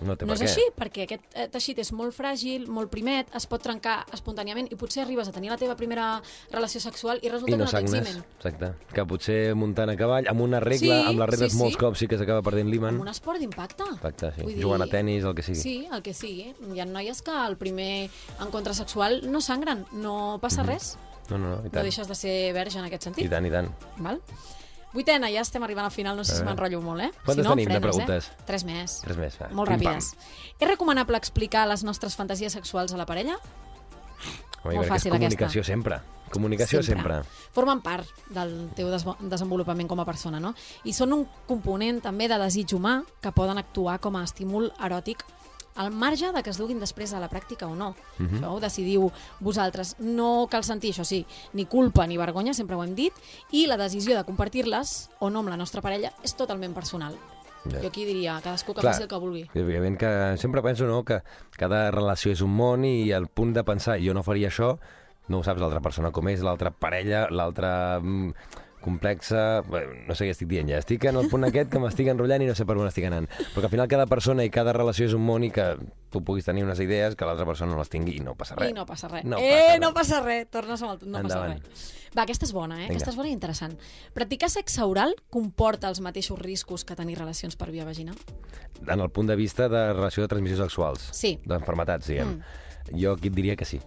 No 0.00 0.14
té 0.16 0.24
no 0.24 0.32
és 0.32 0.40
què. 0.40 0.44
així, 0.44 0.60
perquè 0.76 1.02
aquest 1.02 1.22
eh, 1.34 1.48
teixit 1.48 1.78
és 1.78 1.90
molt 1.92 2.14
fràgil, 2.14 2.68
molt 2.68 2.88
primet, 2.88 3.26
es 3.34 3.46
pot 3.46 3.60
trencar 3.60 4.06
espontàniament 4.12 4.68
i 4.70 4.76
potser 4.76 5.02
arribes 5.02 5.26
a 5.28 5.32
tenir 5.32 5.50
la 5.50 5.56
teva 5.56 5.74
primera 5.74 6.22
relació 6.52 6.80
sexual 6.80 7.18
i 7.20 7.28
resulta 7.28 7.50
I 7.54 7.56
no 7.58 7.64
que 7.66 7.72
no 7.72 7.78
tens 7.78 7.90
himen. 7.92 8.24
exacte. 8.38 8.74
Que 8.94 9.04
potser 9.04 9.54
muntant 9.56 9.90
a 9.90 9.96
cavall, 9.96 10.28
amb 10.28 10.40
una 10.40 10.60
regla, 10.60 10.78
Sí, 11.02 11.06
amb 11.08 11.18
les 11.18 11.28
regles 11.28 11.50
sí, 11.52 11.56
sí. 11.58 11.62
molts 11.64 11.76
cops 11.76 11.98
sí 11.98 12.06
que 12.06 12.16
s'acaba 12.16 12.42
perdent 12.42 12.68
l'himen. 12.70 12.90
Amb 12.94 13.00
un 13.00 13.08
esport 13.08 13.40
d'impacte. 13.40 13.82
Exacte, 13.82 14.32
sí. 14.36 14.42
Vull 14.42 14.54
dir- 14.54 14.62
Jugant 14.62 14.82
a 14.82 14.86
tennis, 14.86 15.24
el 15.24 15.34
que 15.34 15.42
sigui. 15.42 15.58
Sí, 15.60 15.88
el 15.92 16.00
que 16.02 16.14
sigui. 16.14 16.54
Hi 16.74 16.80
ha 16.80 16.84
noies 16.84 17.20
que 17.20 17.30
al 17.32 17.56
primer 17.56 18.08
encontre 18.40 18.74
sexual 18.74 19.28
no 19.30 19.40
sangren, 19.40 19.84
no 19.92 20.38
passa 20.40 20.62
res. 20.62 20.96
No, 21.30 21.38
no, 21.38 21.48
no, 21.50 21.56
i 21.60 21.68
No 21.68 21.70
tant. 21.70 21.82
deixes 21.84 22.08
de 22.08 22.14
ser 22.14 22.36
verge 22.56 22.78
en 22.78 22.86
aquest 22.86 23.08
sentit. 23.10 23.26
I 23.26 23.28
tant, 23.32 23.44
i 23.46 23.50
tant. 23.52 23.68
Val? 23.98 24.20
Vuitena, 24.94 25.28
ja 25.28 25.42
estem 25.44 25.62
arribant 25.62 25.84
al 25.84 25.92
final, 25.92 26.16
no 26.16 26.24
sé 26.24 26.38
si 26.38 26.44
m'enrotllo 26.46 26.80
molt, 26.80 27.02
eh? 27.04 27.10
Quantes 27.24 27.44
si 27.44 27.48
no, 27.48 27.54
tenim 27.54 27.68
de 27.68 27.74
frenes, 27.76 27.84
preguntes? 27.84 28.28
Eh? 28.32 28.44
Tres 28.48 28.64
més. 28.64 28.94
Tres 29.04 29.18
més, 29.20 29.36
va. 29.36 29.50
Molt 29.52 29.68
Pim, 29.68 29.82
ràpides. 29.82 30.14
És 30.58 30.68
recomanable 30.68 31.20
explicar 31.20 31.66
les 31.68 31.84
nostres 31.84 32.16
fantasies 32.16 32.56
sexuals 32.56 32.94
a 32.96 33.00
la 33.00 33.04
parella? 33.06 33.36
Home, 34.64 34.74
Molt 34.74 34.86
és 34.86 34.90
fàcil, 34.90 35.12
comunicació 35.12 35.62
sempre. 35.62 36.00
Comunicació 36.32 36.82
sempre. 36.82 37.20
Formen 37.56 37.80
part 37.84 38.08
del 38.34 38.70
teu 38.76 38.90
des 38.92 39.04
desenvolupament 39.20 39.88
com 39.88 40.00
a 40.00 40.06
persona, 40.08 40.40
no? 40.40 40.54
I 40.84 40.92
són 40.96 41.14
un 41.16 41.26
component 41.48 42.02
també 42.04 42.28
de 42.28 42.36
desig 42.40 42.74
humà 42.76 43.02
que 43.22 43.32
poden 43.32 43.60
actuar 43.60 43.98
com 44.00 44.16
a 44.16 44.24
estímul 44.24 44.72
eròtic 44.84 45.24
al 45.78 45.92
marge 45.94 46.32
de 46.34 46.42
que 46.42 46.50
es 46.50 46.58
duguin 46.58 46.80
després 46.82 47.14
a 47.14 47.20
la 47.22 47.30
pràctica 47.30 47.68
o 47.70 47.76
no. 47.78 47.94
Mhm. 48.18 48.40
Això 48.40 48.52
ho 48.52 48.60
decidiu 48.60 49.10
vosaltres. 49.40 49.94
No 50.00 50.48
cal 50.50 50.64
sentir, 50.64 50.92
això 50.92 51.04
sí, 51.04 51.24
ni 51.54 51.66
culpa 51.66 52.06
ni 52.06 52.18
vergonya, 52.18 52.52
sempre 52.52 52.76
ho 52.76 52.82
hem 52.82 52.94
dit, 52.94 53.14
i 53.52 53.66
la 53.66 53.78
decisió 53.78 54.16
de 54.16 54.24
compartir-les 54.24 55.10
o 55.20 55.30
no 55.30 55.40
amb 55.40 55.48
la 55.54 55.56
nostra 55.56 55.80
parella 55.80 56.12
és 56.22 56.34
totalment 56.34 56.74
personal. 56.74 57.16
Ja. 57.64 57.80
Jo 57.80 57.88
aquí 57.88 58.04
diria, 58.04 58.40
cadascú 58.42 58.74
que 58.74 58.80
Clar. 58.80 58.94
faci 58.94 59.04
el 59.04 59.08
que 59.08 59.18
vulgui. 59.18 59.50
Evidentment 59.54 59.98
que 59.98 60.36
sempre 60.38 60.62
penso 60.62 60.86
no, 60.86 61.04
que 61.04 61.22
cada 61.56 61.90
relació 61.90 62.32
és 62.32 62.40
un 62.40 62.54
món 62.54 62.84
i 62.84 63.10
el 63.12 63.28
punt 63.28 63.52
de 63.54 63.64
pensar 63.64 63.98
jo 64.02 64.14
no 64.14 64.22
faria 64.22 64.48
això, 64.48 64.78
no 65.28 65.38
ho 65.38 65.44
saps 65.44 65.60
l'altra 65.60 65.82
persona 65.84 66.10
com 66.10 66.28
és, 66.28 66.42
l'altra 66.42 66.70
parella, 66.70 67.28
l'altra 67.30 68.00
mm, 68.00 68.32
complexa... 68.82 69.60
Bé, 69.68 69.82
no 70.08 70.16
sé 70.16 70.28
què 70.28 70.34
estic 70.34 70.48
dient 70.50 70.70
ja. 70.70 70.80
Estic 70.82 71.04
en 71.10 71.18
el 71.20 71.28
punt 71.30 71.46
aquest 71.48 71.70
que 71.72 71.82
m'estic 71.82 72.10
enrotllant 72.12 72.44
i 72.44 72.48
no 72.50 72.56
sé 72.58 72.66
per 72.68 72.76
on 72.78 72.88
estic 72.88 73.08
anant. 73.08 73.28
Però 73.28 73.62
que 73.62 73.68
al 73.68 73.74
final 73.74 73.90
cada 73.90 74.06
persona 74.10 74.46
i 74.46 74.52
cada 74.54 74.74
relació 74.76 75.08
és 75.08 75.16
un 75.16 75.24
món 75.26 75.46
i 75.46 75.52
que 75.54 75.70
tu 76.12 76.22
puguis 76.24 76.46
tenir 76.48 76.64
unes 76.64 76.80
idees 76.80 77.16
que 77.18 77.28
l'altra 77.28 77.46
persona 77.48 77.74
no 77.74 77.82
les 77.82 77.92
tingui 77.92 78.16
i 78.18 78.24
no 78.24 78.34
passa 78.38 78.56
res. 78.58 78.72
I 78.72 78.76
no 78.76 78.86
passa 78.88 79.10
res. 79.12 79.26
No 79.28 79.40
eh, 79.40 79.50
passa 79.50 79.72
res. 79.72 79.80
no 79.84 79.92
passa 79.96 80.20
res. 80.24 80.50
Tornes 80.54 80.84
amb 80.84 80.94
el... 80.94 81.10
No 81.10 81.22
Endavant. 81.24 81.58
passa 81.58 81.72
res. 81.74 81.94
Va, 82.14 82.24
aquesta 82.24 82.48
és 82.48 82.54
bona, 82.56 82.78
eh? 82.78 82.86
Vinga. 82.86 82.96
Aquesta 82.96 83.12
és 83.12 83.18
bona 83.20 83.28
i 83.28 83.34
interessant. 83.36 83.76
Practicar 84.16 84.48
sexe 84.52 84.86
oral 84.88 85.12
comporta 85.34 85.90
els 85.92 86.00
mateixos 86.04 86.40
riscos 86.40 86.86
que 86.88 86.96
tenir 86.96 87.18
relacions 87.18 87.58
per 87.58 87.68
via 87.74 87.84
vagina? 87.84 88.16
En 88.86 88.98
el 89.00 89.10
punt 89.10 89.28
de 89.28 89.36
vista 89.36 89.68
de 89.68 89.84
relació 89.92 90.24
de 90.24 90.32
transmissió 90.32 90.62
sexuals. 90.64 91.10
Sí. 91.12 91.36
D'enfermetats, 91.44 92.08
diguem. 92.08 92.38
Mm. 92.38 92.98
Jo 93.02 93.18
aquí 93.18 93.28
et 93.28 93.36
diria 93.36 93.56
que 93.60 93.68
sí. 93.68 93.82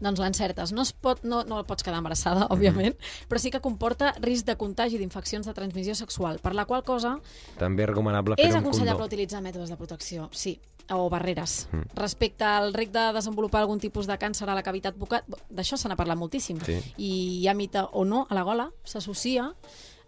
Doncs 0.00 0.20
l'encertes. 0.20 0.72
No, 0.72 0.82
es 0.82 0.92
pot, 0.92 1.22
no, 1.22 1.42
no 1.48 1.60
pots 1.68 1.84
quedar 1.86 2.00
embarassada, 2.00 2.48
òbviament, 2.54 2.96
però 3.28 3.40
sí 3.42 3.52
que 3.52 3.60
comporta 3.60 4.14
risc 4.20 4.48
de 4.48 4.56
contagi 4.60 4.98
d'infeccions 4.98 5.46
de 5.46 5.54
transmissió 5.56 5.94
sexual, 5.94 6.40
per 6.42 6.54
la 6.56 6.66
qual 6.66 6.84
cosa 6.84 7.18
També 7.60 7.84
és 7.84 7.90
recomanable 7.92 8.36
fer 8.40 8.48
és 8.48 8.56
aconsellable 8.56 9.06
utilitzar 9.06 9.42
mètodes 9.44 9.70
de 9.70 9.76
protecció, 9.76 10.28
sí, 10.32 10.58
o 10.90 11.08
barreres. 11.12 11.68
Mm. 11.72 11.94
Respecte 12.00 12.44
al 12.44 12.74
risc 12.74 12.92
de 12.96 13.06
desenvolupar 13.14 13.62
algun 13.62 13.80
tipus 13.80 14.08
de 14.10 14.18
càncer 14.18 14.48
a 14.48 14.56
la 14.56 14.64
cavitat 14.66 14.96
bucal, 14.98 15.22
d'això 15.48 15.78
se 15.78 15.88
n'ha 15.88 15.98
parlat 15.98 16.18
moltíssim. 16.18 16.58
Sí. 16.66 16.80
I 16.96 17.12
hi 17.42 17.48
ha 17.48 17.54
mite 17.54 17.84
o 17.92 18.04
no, 18.04 18.26
a 18.28 18.34
la 18.34 18.44
gola 18.46 18.70
s'associa 18.84 19.50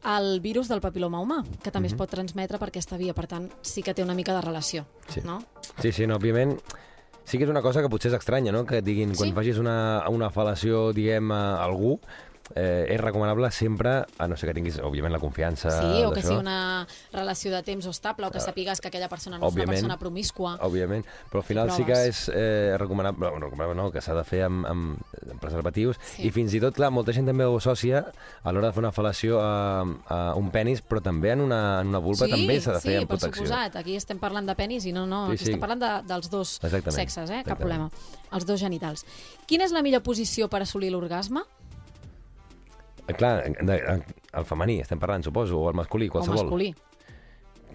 al 0.03 0.41
virus 0.43 0.67
del 0.67 0.81
papiloma 0.83 1.21
humà, 1.23 1.45
que 1.63 1.71
també 1.71 1.89
mm 1.89 1.93
-hmm. 1.93 1.95
es 1.95 1.99
pot 1.99 2.11
transmetre 2.11 2.59
per 2.59 2.69
aquesta 2.69 2.97
via. 2.97 3.15
Per 3.15 3.27
tant, 3.27 3.51
sí 3.63 3.83
que 3.83 3.95
té 3.95 4.03
una 4.03 4.15
mica 4.15 4.35
de 4.35 4.41
relació. 4.41 4.87
Sí. 5.09 5.21
No? 5.25 5.43
Sí, 5.81 5.93
sí, 5.93 6.07
no, 6.07 6.17
òbviament 6.17 6.59
sí 7.25 7.39
que 7.39 7.45
és 7.45 7.51
una 7.51 7.63
cosa 7.63 7.81
que 7.83 7.89
potser 7.89 8.11
és 8.13 8.19
estranya, 8.19 8.53
no? 8.53 8.65
Que 8.67 8.79
et 8.79 8.85
diguin, 8.85 9.15
quan 9.15 9.29
Sí. 9.31 9.35
facis 9.35 9.59
una, 9.59 10.05
una 10.11 10.31
fal·lació, 10.31 10.93
diguem, 10.93 11.31
a 11.33 11.63
algú, 11.65 11.99
eh, 12.55 12.87
és 12.95 13.01
recomanable 13.01 13.51
sempre, 13.51 14.05
a 14.19 14.29
no 14.29 14.37
ser 14.37 14.49
que 14.51 14.55
tinguis, 14.55 14.79
òbviament, 14.79 15.13
la 15.13 15.21
confiança 15.21 15.71
Sí, 15.71 16.03
o 16.05 16.13
que 16.13 16.23
sigui 16.23 16.39
una 16.41 16.87
relació 17.13 17.51
de 17.53 17.63
temps 17.63 17.87
o 17.87 17.91
estable, 17.91 18.27
o 18.27 18.31
que 18.31 18.41
sapigues 18.41 18.81
que 18.81 18.89
aquella 18.89 19.09
persona 19.09 19.39
no 19.39 19.47
és 19.47 19.53
una 19.53 19.63
òbviament. 19.63 19.79
persona 19.81 19.99
promiscua. 19.99 20.57
Òbviament, 20.61 21.05
però 21.31 21.41
al 21.43 21.47
final 21.49 21.71
sí 21.73 21.85
que 21.85 21.97
és 22.09 22.29
eh, 22.35 22.77
recomanable, 22.79 23.29
bueno, 23.31 23.47
recomanable 23.47 23.77
no, 23.83 23.91
que 23.93 24.01
s'ha 24.01 24.15
de 24.15 24.25
fer 24.25 24.43
amb, 24.45 24.67
amb 24.67 25.41
preservatius 25.41 25.99
Sí. 26.17 26.27
i 26.29 26.31
fins 26.31 26.53
i 26.55 26.61
tot, 26.61 26.75
clar, 26.75 26.91
molta 26.91 27.13
gent 27.13 27.27
també 27.27 27.45
ho 27.45 27.57
associa 27.57 28.05
a 28.43 28.53
l'hora 28.53 28.69
de 28.69 28.73
fer 28.73 28.83
una 28.85 28.93
fal·lació 28.93 29.39
a, 29.41 29.83
a 30.09 30.35
un 30.37 30.51
penis, 30.51 30.83
però 30.83 31.01
també 31.03 31.33
en 31.33 31.41
una, 31.41 31.81
en 31.81 31.89
una 31.89 31.99
vulva 31.99 32.27
sí, 32.27 32.31
també 32.33 32.61
s'ha 32.61 32.75
de 32.77 32.81
fer 32.81 32.93
sí, 32.93 32.97
amb 33.03 33.09
per 33.09 33.19
protecció. 33.19 33.47
suposat. 33.47 33.77
Aquí 33.77 33.97
estem 33.97 34.19
parlant 34.19 34.47
de 34.47 34.55
penis 34.59 34.85
i 34.87 34.93
no, 34.93 35.07
no, 35.07 35.27
Sí, 35.29 35.33
aquí 35.39 35.45
sí. 35.45 35.51
estem 35.53 35.61
parlant 35.61 35.81
de, 35.83 35.93
dels 36.09 36.29
dos 36.31 36.59
Exactament, 36.63 36.97
sexes, 37.01 37.31
eh? 37.31 37.43
Cap 37.45 37.59
exactament. 37.59 37.89
problema. 37.89 37.91
Els 38.33 38.47
dos 38.47 38.61
genitals. 38.61 39.05
Quina 39.47 39.65
és 39.65 39.73
la 39.73 39.83
millor 39.83 40.03
posició 40.03 40.49
per 40.49 40.63
assolir 40.63 40.91
l'orgasme? 40.93 41.43
Clar, 43.19 43.35
de, 43.69 43.79
el 44.33 44.47
femení 44.49 44.81
estem 44.83 45.01
parlant, 45.03 45.25
suposo, 45.27 45.59
o 45.59 45.69
el 45.71 45.77
masculí, 45.79 46.09
qualsevol. 46.13 46.41
O 46.41 46.45
masculí? 46.45 46.73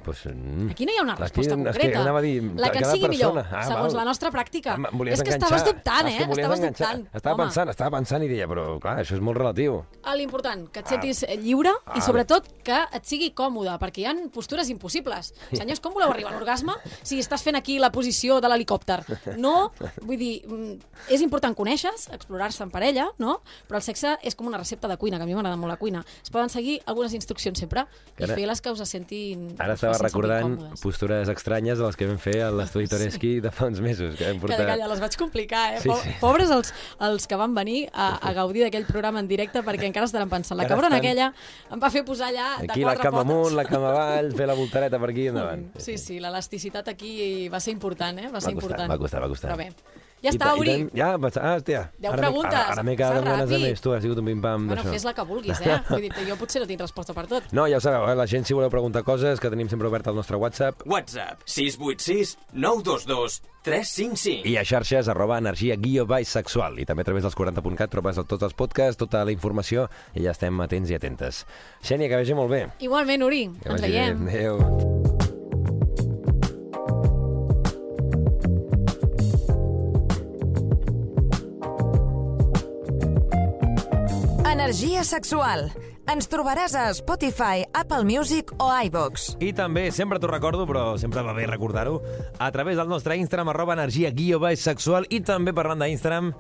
Pues, 0.08 0.26
mm, 0.26 0.70
Aquí 0.72 0.86
no 0.88 0.94
hi 0.94 0.98
ha 0.98 1.04
una 1.04 1.14
Aquí, 1.14 1.22
resposta 1.24 1.52
és 1.54 1.58
que 1.60 1.64
concreta. 1.66 2.00
anava 2.02 2.20
a 2.20 2.22
dir, 2.22 2.42
la 2.56 2.70
que 2.72 2.80
et 2.80 2.86
sigui 2.88 3.10
millor, 3.12 3.34
persona. 3.34 3.60
Ah, 3.60 3.64
segons 3.68 3.94
val. 3.94 3.98
la 4.00 4.06
nostra 4.08 4.32
pràctica. 4.32 4.76
Ah, 4.80 5.04
és 5.12 5.22
que 5.22 5.30
estaves 5.36 5.66
dubtant, 5.66 6.08
És 6.08 6.14
eh? 6.14 6.18
que 6.26 6.32
Estaves 6.32 6.60
enganxar. 6.60 6.96
dubtant. 6.96 7.16
Estava 7.18 7.34
Home. 7.36 7.44
pensant, 7.44 7.70
estava 7.70 7.92
pensant 7.98 8.24
i 8.24 8.28
deia, 8.30 8.48
però 8.48 8.80
clar, 8.80 9.00
això 9.02 9.16
és 9.16 9.20
molt 9.22 9.38
relatiu. 9.38 9.84
Ah, 10.04 10.16
L'important, 10.16 10.70
que 10.72 10.80
et 10.80 10.88
sentis 10.88 11.24
ah. 11.28 11.34
lliure 11.36 11.74
Ah, 11.86 11.98
i 11.98 12.02
sobretot 12.02 12.48
que 12.64 12.78
et 12.94 13.04
sigui 13.06 13.34
còmode, 13.34 13.78
perquè 13.80 14.00
hi 14.00 14.06
ha 14.06 14.16
postures 14.32 14.70
impossibles. 14.70 15.34
Senyors, 15.52 15.82
com 15.82 15.92
voleu 15.94 16.10
arribar 16.10 16.32
a 16.32 16.38
l'orgasme 16.38 16.72
si 17.04 17.20
estàs 17.20 17.44
fent 17.44 17.58
aquí 17.58 17.78
la 17.80 17.92
posició 17.92 18.40
de 18.40 18.48
l'helicòpter? 18.48 19.04
No, 19.38 19.74
vull 20.02 20.18
dir, 20.18 20.46
mm, 20.48 20.80
és 21.10 21.22
important 21.22 21.54
conèixer-se, 21.54 22.16
explorar-se 22.16 22.64
en 22.64 22.72
parella, 22.72 23.10
no? 23.20 23.42
Però 23.68 23.76
el 23.76 23.84
sexe 23.84 24.18
és 24.24 24.36
com 24.36 24.48
una 24.48 24.58
recepta 24.58 24.88
de 24.88 24.96
cuina, 24.96 25.18
que 25.18 25.24
a 25.24 25.26
mi 25.26 25.36
m'agrada 25.36 25.58
molt 25.58 25.72
la 25.72 25.78
cuina. 25.78 26.06
Es 26.24 26.30
poden 26.30 26.48
seguir 26.50 26.82
algunes 26.86 27.14
instruccions 27.14 27.60
sempre 27.60 27.86
i 28.18 28.24
Ara- 28.24 28.36
fer 28.36 28.48
les 28.48 28.62
que 28.62 28.72
us 28.72 28.88
sentin... 28.88 29.56
Ara 29.60 29.74
us 29.74 29.97
estava 29.98 30.08
recordant 30.08 30.56
postures 30.82 31.30
estranyes 31.34 31.78
de 31.82 31.86
les 31.86 31.98
que 32.00 32.08
vam 32.08 32.18
fer 32.22 32.36
a 32.46 32.52
l'estudi 32.54 32.88
Toreski 32.92 33.32
de 33.44 33.52
fa 33.52 33.68
uns 33.68 33.82
mesos. 33.84 34.16
Que 34.16 34.30
vam 34.32 34.40
Calla, 34.48 34.66
calla, 34.72 34.88
les 34.94 35.02
vaig 35.04 35.18
complicar, 35.20 35.64
eh? 35.76 35.82
Sí, 35.84 35.90
sí. 36.04 36.14
Pobres 36.22 36.50
els, 36.54 36.74
els 37.10 37.28
que 37.28 37.36
van 37.36 37.54
venir 37.58 37.90
a, 37.94 38.08
a 38.22 38.34
gaudir 38.38 38.64
d'aquell 38.66 38.86
programa 38.88 39.20
en 39.20 39.28
directe 39.28 39.62
perquè 39.66 39.90
encara 39.90 40.06
estaran 40.08 40.30
pensant. 40.32 40.58
La 40.62 40.68
cabrona 40.70 40.96
estan- 40.98 41.04
aquella 41.04 41.34
em 41.76 41.84
va 41.84 41.90
fer 41.94 42.06
posar 42.08 42.30
allà 42.32 42.48
de 42.62 42.72
Aquí 42.72 42.82
la 42.86 42.94
quatre 42.96 43.10
cama 43.10 43.24
potes. 43.24 43.32
amunt, 43.36 43.56
la 43.58 43.66
cama 43.66 43.92
avall, 43.92 44.32
fer 44.38 44.48
la 44.48 44.54
voltareta 44.56 45.00
per 45.00 45.10
aquí 45.12 45.28
i 45.28 45.32
endavant. 45.34 45.68
Sí, 45.78 45.98
sí, 45.98 46.20
l'elasticitat 46.24 46.88
aquí 46.94 47.48
va 47.50 47.60
ser 47.60 47.74
important, 47.74 48.20
eh? 48.20 48.30
Va 48.32 48.40
ser 48.42 48.54
Va 48.54 48.62
costar, 48.62 48.86
important. 48.86 48.92
va 48.92 48.98
costar, 48.98 49.22
va 49.22 49.28
costar. 49.34 49.52
Però 49.52 49.58
bé, 49.58 49.72
ja 50.24 50.32
està, 50.32 50.54
Uri. 50.58 50.70
tant- 50.70 50.96
Ja, 50.98 51.14
ah, 51.16 51.56
hòstia. 51.58 51.92
Deu 52.00 52.12
Ara 52.12 52.22
preguntes. 52.22 52.54
Ara, 52.54 52.72
ara 52.74 52.84
m'he 52.84 52.96
quedat 52.98 53.18
amb 53.18 53.26
ganes 53.28 53.50
de 53.50 53.60
més. 53.60 53.82
Tu, 53.82 53.94
ha 53.94 54.02
sigut 54.02 54.18
un 54.18 54.26
pim-pam 54.26 54.68
Bueno, 54.68 54.82
d'això. 54.84 54.94
fes 54.94 55.04
la 55.06 55.14
que 55.14 55.24
vulguis, 55.24 55.62
eh? 55.62 55.80
Vull 55.90 56.02
dir, 56.02 56.12
jo 56.28 56.36
potser 56.38 56.62
no 56.62 56.68
tinc 56.68 56.82
resposta 56.82 57.14
per 57.14 57.28
tot. 57.28 57.44
No, 57.52 57.68
ja 57.68 57.78
ho 57.78 57.82
sabeu, 57.82 58.08
eh? 58.10 58.16
la 58.16 58.26
gent, 58.28 58.46
si 58.46 58.54
voleu 58.54 58.70
preguntar 58.70 59.04
coses, 59.04 59.40
que 59.40 59.50
tenim 59.50 59.70
sempre 59.70 59.88
obert 59.88 60.08
el 60.08 60.16
nostre 60.16 60.36
WhatsApp, 60.38 60.82
WhatsApp 60.86 61.42
686 61.46 62.38
922 62.54 63.42
355. 63.68 64.46
i 64.48 64.56
a 64.56 64.64
xarxes 64.64 65.10
arroba 65.12 65.38
energia 65.38 65.76
guió 65.76 66.06
baix 66.08 66.30
sexual. 66.30 66.80
I 66.80 66.86
també 66.86 67.02
a 67.02 67.06
través 67.10 67.24
dels 67.24 67.36
40.cat 67.36 67.90
trobes 67.92 68.16
tots 68.26 68.42
els 68.44 68.54
podcasts, 68.54 68.98
tota 68.98 69.26
la 69.26 69.32
informació, 69.36 69.90
i 70.16 70.24
ja 70.24 70.32
estem 70.32 70.60
atents 70.64 70.90
i 70.90 70.96
atentes. 70.96 71.46
Xènia, 71.84 72.08
que 72.08 72.16
vagi 72.16 72.34
molt 72.34 72.50
bé. 72.50 72.68
Igualment, 72.80 73.24
Uri, 73.28 73.50
Que 73.62 73.70
ens 73.76 73.82
veiem. 73.82 74.28
Adéu. 74.28 75.27
Energia 84.68 85.00
sexual. 85.08 85.70
Ens 86.12 86.26
trobaràs 86.28 86.74
a 86.76 86.90
Spotify, 86.92 87.62
Apple 87.72 88.04
Music 88.04 88.50
o 88.60 88.66
iVox. 88.84 89.38
I 89.40 89.54
també, 89.56 89.86
sempre 89.96 90.20
t'ho 90.20 90.28
recordo, 90.28 90.66
però 90.68 90.98
sempre 91.00 91.24
va 91.24 91.32
bé 91.38 91.46
recordar-ho, 91.48 92.02
a 92.36 92.50
través 92.52 92.76
del 92.76 92.90
nostre 92.92 93.16
Instagram, 93.16 93.54
arroba 93.54 93.78
energia 93.78 94.12
guió 94.12 94.42
baix 94.44 94.60
sexual, 94.60 95.08
i 95.08 95.22
també 95.24 95.54
parlant 95.56 95.80
d'Instagram, 95.86 96.34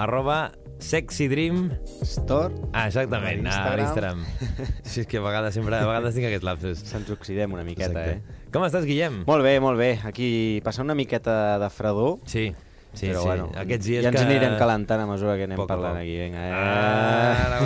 arroba 0.00 0.38
sexydream... 0.80 1.66
Store, 2.00 2.54
Ah, 2.72 2.86
exactament, 2.88 3.44
a 3.44 3.52
Instagram. 3.84 4.24
Instagram. 4.24 4.24
Sí, 4.88 5.02
és 5.04 5.10
que 5.12 5.20
a 5.20 5.26
vegades, 5.28 5.52
sempre, 5.60 5.76
a 5.76 5.84
vegades 5.84 6.16
tinc 6.16 6.30
aquests 6.30 6.48
lapsos. 6.48 6.80
se'ns 6.88 7.12
oxidem 7.12 7.52
una 7.60 7.64
miqueta, 7.68 7.92
Exacte. 7.92 8.40
eh? 8.40 8.48
Com 8.56 8.64
estàs, 8.64 8.88
Guillem? 8.88 9.20
Molt 9.28 9.44
bé, 9.44 9.58
molt 9.60 9.76
bé. 9.76 9.98
Aquí 10.08 10.62
passant 10.64 10.88
una 10.88 10.96
miqueta 10.96 11.58
de 11.60 11.68
fredor, 11.68 12.22
Sí, 12.24 12.54
sí, 12.92 13.06
però 13.08 13.20
sí. 13.22 13.26
bueno, 13.28 13.46
Aquests 13.60 13.86
dies 13.86 14.04
ja 14.04 14.10
ens 14.12 14.18
que... 14.18 14.24
anirem 14.26 14.56
calentant 14.60 15.02
a 15.02 15.06
mesura 15.08 15.36
que 15.36 15.46
anem 15.48 15.58
Poc 15.60 15.68
parlant 15.70 15.96
poc. 15.98 16.02
aquí. 16.02 16.14
Vinga, 16.22 16.40
eh? 16.46 16.52
Ah. 16.54 17.60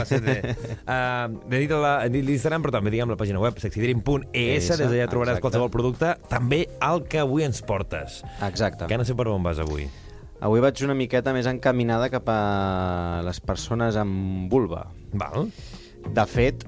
Uh, 1.31 1.39
he 2.05 2.11
dit 2.11 2.25
l'Instagram, 2.27 2.65
però 2.65 2.77
també 2.79 2.93
diguem 2.95 3.11
la 3.13 3.19
pàgina 3.21 3.43
web, 3.43 3.59
sexydream.es, 3.63 4.71
des 4.71 4.85
d'allà 4.85 5.09
trobaràs 5.11 5.37
exacte. 5.37 5.45
qualsevol 5.47 5.71
producte, 5.75 6.15
també 6.33 6.65
el 6.87 7.05
que 7.11 7.23
avui 7.23 7.47
ens 7.47 7.63
portes. 7.67 8.23
Exacte. 8.47 8.89
Que 8.91 8.99
no 9.01 9.07
sé 9.09 9.19
per 9.19 9.29
on 9.31 9.45
vas 9.47 9.61
avui. 9.63 9.89
Avui 10.41 10.63
vaig 10.65 10.81
una 10.87 10.97
miqueta 10.97 11.35
més 11.37 11.45
encaminada 11.51 12.09
cap 12.09 12.29
a 12.33 12.41
les 13.27 13.43
persones 13.45 13.99
amb 14.01 14.49
vulva. 14.53 14.87
Val? 15.13 15.51
De 16.17 16.25
fet, 16.25 16.65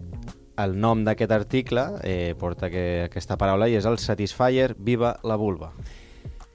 el 0.61 0.77
nom 0.77 1.05
d'aquest 1.07 1.33
article 1.33 1.87
eh, 2.05 2.35
porta 2.39 2.69
que, 2.71 3.07
aquesta 3.07 3.39
paraula 3.41 3.71
i 3.73 3.79
és 3.79 3.89
el 3.89 3.97
Satisfyer 3.99 4.75
Viva 4.77 5.15
la 5.25 5.39
vulva. 5.41 5.73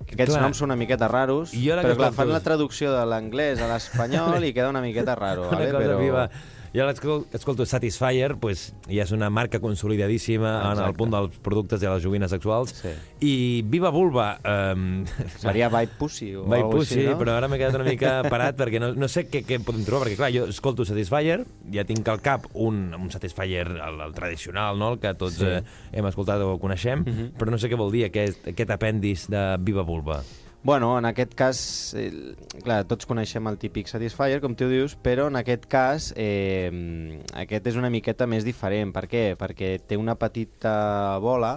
Aquests 0.08 0.32
Clar. 0.32 0.43
noms 0.46 0.62
són 0.62 0.70
una 0.72 0.78
miqueta 0.80 1.10
raros, 1.12 1.52
però 1.52 1.96
clar, 2.00 2.12
fan 2.15 2.30
la 2.32 2.39
traducció 2.43 2.93
de 2.93 3.02
l'anglès 3.10 3.60
a 3.60 3.67
l'espanyol 3.74 4.46
i 4.48 4.54
queda 4.56 4.70
una 4.72 4.82
miqueta 4.84 5.17
raro. 5.20 5.48
Una 5.52 5.60
vale? 5.60 5.72
cosa 5.72 5.84
però... 5.84 5.98
viva. 6.00 6.30
Jo 6.75 6.86
l'escol- 6.86 7.25
escolto 7.34 7.65
Satisfyer, 7.65 8.36
pues, 8.38 8.73
ja 8.88 9.03
és 9.03 9.12
una 9.15 9.30
marca 9.30 9.60
consolidadíssima 9.60 10.51
en 10.62 10.65
el 10.65 10.77
Exacte. 10.77 10.97
punt 10.97 11.12
dels 11.13 11.38
productes 11.43 11.80
de 11.82 11.89
les 11.89 12.03
joguines 12.03 12.30
sexuals. 12.32 12.73
Sí. 12.84 12.89
I 13.21 13.62
Viva 13.65 13.89
Vulva... 13.89 14.39
Um, 14.73 15.06
Seria 15.38 15.69
Vibe 15.69 15.95
Pussy 15.97 16.36
o 16.36 16.43
alguna 16.43 16.69
Pussy, 16.69 16.99
així, 16.99 17.08
no? 17.10 17.17
però 17.19 17.38
ara 17.38 17.47
m'he 17.47 17.58
quedat 17.58 17.75
una 17.80 17.88
mica 17.88 18.12
parat 18.30 18.58
perquè 18.60 18.80
no, 18.84 18.91
no 18.93 19.08
sé 19.08 19.25
què, 19.30 19.43
què 19.47 19.60
podem 19.63 19.86
trobar, 19.88 20.06
perquè 20.08 20.17
clar, 20.19 20.32
jo 20.36 20.45
escolto 20.51 20.86
Satisfyer, 20.86 21.39
ja 21.73 21.86
tinc 21.88 22.08
al 22.12 22.21
cap 22.21 22.45
un, 22.53 22.93
un 22.97 23.10
Satisfyer, 23.12 23.67
el, 23.67 24.01
el 24.08 24.13
tradicional, 24.13 24.77
no? 24.77 24.93
el 24.93 24.99
que 24.99 25.13
tots 25.15 25.38
Sí. 25.38 25.45
eh, 25.45 25.62
hem 25.93 26.06
escoltat 26.10 26.41
o 26.41 26.58
coneixem, 26.60 27.03
però 27.38 27.51
no 27.53 27.58
sé 27.62 27.69
què 27.69 27.77
vol 27.77 27.91
dir 27.93 28.06
aquest, 28.08 28.47
aquest 28.53 28.71
apèndix 28.73 29.27
de 29.30 29.43
Viva 29.62 29.84
Vulva. 29.86 30.21
Bueno, 30.63 30.98
en 31.00 31.06
aquest 31.06 31.34
cas, 31.38 31.60
eh, 31.96 32.36
clar, 32.65 32.82
tots 32.89 33.06
coneixem 33.08 33.46
el 33.48 33.58
típic 33.62 33.88
Satisfyer, 33.88 34.41
com 34.43 34.56
tu 34.58 34.67
dius, 34.67 34.98
però 35.00 35.30
en 35.32 35.38
aquest 35.39 35.63
cas 35.72 36.10
eh, 36.17 37.22
aquest 37.39 37.70
és 37.72 37.78
una 37.80 37.91
miqueta 37.93 38.28
més 38.28 38.43
diferent. 38.43 38.91
Per 38.91 39.06
què? 39.08 39.24
Perquè 39.39 39.78
té 39.88 39.96
una 39.96 40.17
petita 40.20 41.17
bola, 41.24 41.54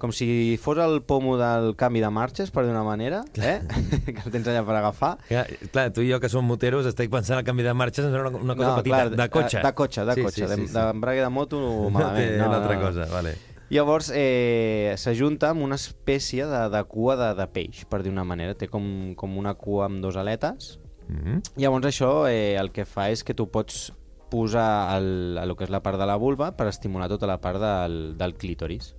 com 0.00 0.12
si 0.12 0.58
fos 0.60 0.76
el 0.80 1.00
pomo 1.04 1.38
del 1.40 1.74
canvi 1.76 2.00
de 2.04 2.10
marxes, 2.12 2.50
per 2.52 2.64
dir 2.66 2.72
una 2.74 2.84
manera, 2.84 3.22
eh? 3.36 3.60
que 4.04 4.18
el 4.26 4.32
tens 4.34 4.48
allà 4.52 4.62
per 4.66 4.76
agafar. 4.76 5.14
Clar, 5.28 5.46
clar, 5.72 5.86
tu 5.96 6.04
i 6.04 6.10
jo 6.12 6.20
que 6.20 6.28
som 6.32 6.44
moteros 6.44 6.88
estic 6.90 7.08
pensant 7.12 7.38
al 7.40 7.44
canvi 7.48 7.64
de 7.64 7.72
marxes, 7.76 8.04
sembla 8.10 8.28
una, 8.28 8.44
una 8.44 8.56
cosa 8.60 8.76
petita, 8.82 9.06
clar, 9.06 9.16
de 9.22 9.28
cotxe. 9.38 9.62
De 9.64 9.72
cotxe, 9.78 10.04
de 10.08 10.14
Sí, 10.18 10.26
cotxe. 10.26 10.40
sí, 10.42 10.48
sí, 10.52 10.60
de- 10.60 10.66
sí. 10.68 10.74
D'embrague 10.74 11.20
de 11.24 11.28
moto, 11.32 11.60
No 11.86 11.90
malament. 11.96 12.28
té 12.36 12.42
una 12.44 12.60
altra 12.60 12.80
cosa, 12.80 13.06
vale. 13.12 13.36
Llavors, 13.70 14.10
eh, 14.12 14.94
s'ajunta 14.98 15.52
amb 15.54 15.62
una 15.62 15.78
espècie 15.78 16.46
de, 16.46 16.62
de 16.72 16.82
cua 16.90 17.14
de, 17.16 17.30
de 17.38 17.46
peix, 17.54 17.84
per 17.86 18.02
dir 18.02 18.10
una 18.10 18.26
manera. 18.26 18.56
Té 18.58 18.66
com, 18.66 18.84
com 19.16 19.38
una 19.38 19.54
cua 19.54 19.86
amb 19.86 20.02
dos 20.02 20.18
aletes. 20.18 20.78
Mm 21.06 21.20
-hmm. 21.22 21.42
Llavors 21.56 21.86
això 21.86 22.28
eh, 22.28 22.56
el 22.58 22.72
que 22.72 22.84
fa 22.84 23.10
és 23.10 23.22
que 23.22 23.34
tu 23.34 23.46
pots 23.50 23.92
posar 24.30 24.96
el, 24.96 25.38
el 25.38 25.56
que 25.56 25.64
és 25.64 25.70
la 25.70 25.82
part 25.82 25.98
de 25.98 26.06
la 26.06 26.16
vulva 26.16 26.52
per 26.56 26.68
estimular 26.68 27.08
tota 27.08 27.26
la 27.26 27.40
part 27.40 27.60
del, 27.60 28.16
del 28.16 28.34
clítoris. 28.34 28.94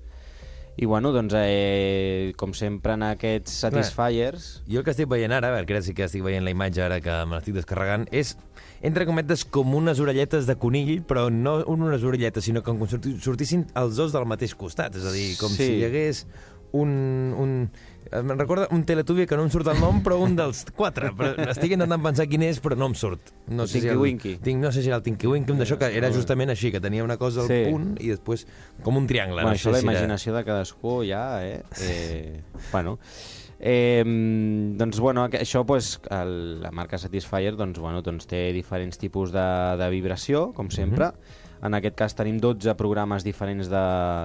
I 0.82 0.88
bueno, 0.90 1.12
doncs, 1.14 1.36
eh, 1.38 2.34
com 2.42 2.56
sempre 2.58 2.96
en 2.98 3.04
aquests 3.06 3.54
satisfiers... 3.68 4.48
Jo 4.66 4.80
el 4.82 4.86
que 4.88 4.96
estic 4.96 5.06
veient 5.12 5.34
ara, 5.38 5.52
perquè 5.54 5.76
ara 5.78 5.82
sí 5.86 5.94
que 5.94 6.08
estic 6.08 6.24
veient 6.26 6.42
la 6.42 6.50
imatge 6.56 6.82
ara 6.82 6.98
que 7.06 7.20
me 7.30 7.38
l'estic 7.38 7.54
descarregant, 7.60 8.08
és, 8.10 8.34
entre 8.82 9.06
cometes, 9.06 9.44
com 9.46 9.76
unes 9.78 10.02
orelletes 10.02 10.50
de 10.50 10.56
conill, 10.58 11.04
però 11.06 11.28
no 11.30 11.60
unes 11.70 12.02
orelletes, 12.08 12.48
sinó 12.50 12.64
com 12.66 12.82
si 12.82 12.96
sorti- 12.98 13.14
sortissin 13.22 13.68
els 13.78 14.00
dos 14.02 14.16
del 14.16 14.26
mateix 14.26 14.56
costat. 14.58 14.98
És 14.98 15.06
a 15.06 15.14
dir, 15.14 15.36
com 15.38 15.54
Sí. 15.54 15.68
si 15.68 15.78
hi 15.78 15.86
hagués 15.86 16.26
un, 16.74 16.90
un, 17.38 17.54
em 18.12 18.32
recorda 18.38 18.68
un 18.76 18.84
Teletubby 18.86 19.26
que 19.28 19.38
no 19.40 19.46
em 19.48 19.52
surt 19.54 19.70
el 19.72 19.80
nom, 19.80 20.02
però 20.04 20.18
un 20.22 20.36
dels 20.36 20.66
quatre. 20.76 21.14
Però 21.18 21.48
estic 21.52 21.74
intentant 21.78 22.04
pensar 22.04 22.28
quin 22.32 22.44
és, 22.48 22.60
però 22.64 22.78
no 22.80 22.90
em 22.92 22.96
surt. 23.00 23.32
No 23.48 23.64
El 23.64 23.72
Tinky 23.72 23.94
el, 23.94 24.00
Winky. 24.02 24.36
Tinc, 24.44 24.62
no 24.62 24.72
sé 24.72 24.84
si 24.84 24.92
era 24.92 24.98
el 25.00 25.04
Tinky 25.06 25.28
Winky, 25.32 25.56
d'això 25.60 25.78
que 25.80 25.92
era 25.98 26.12
justament 26.14 26.52
així, 26.52 26.72
que 26.72 26.82
tenia 26.84 27.04
una 27.04 27.18
cosa 27.22 27.42
al 27.46 27.48
Sí. 27.48 27.62
punt 27.72 27.94
i 28.00 28.10
després 28.12 28.48
com 28.84 28.98
un 28.98 29.08
triangle. 29.08 29.42
Bueno, 29.42 29.56
no 29.56 29.56
això 29.56 29.70
sé 29.70 29.78
la 29.78 29.80
si 29.80 29.88
era- 29.88 29.94
imaginació 30.00 30.36
de 30.36 30.44
cadascú 30.44 30.98
ja, 31.08 31.46
eh? 31.46 31.64
eh 31.82 32.42
bueno, 32.72 32.98
Eh, 33.64 34.02
doncs, 34.04 35.00
bueno, 35.00 35.28
això, 35.30 35.64
pues, 35.68 36.02
el, 36.10 36.62
la 36.64 36.72
marca 36.72 36.98
Satisfyer 36.98 37.56
doncs, 37.56 37.78
bueno, 37.78 38.02
doncs, 38.02 38.26
té 38.26 38.52
diferents 38.56 38.98
tipus 38.98 39.32
de, 39.32 39.78
de 39.78 39.90
vibració, 39.94 40.48
com 40.58 40.72
sempre. 40.74 41.12
En 41.62 41.78
aquest 41.78 41.94
cas 41.98 42.16
tenim 42.18 42.40
12 42.42 42.74
programes 42.78 43.22
diferents 43.22 43.68
de, 43.70 43.82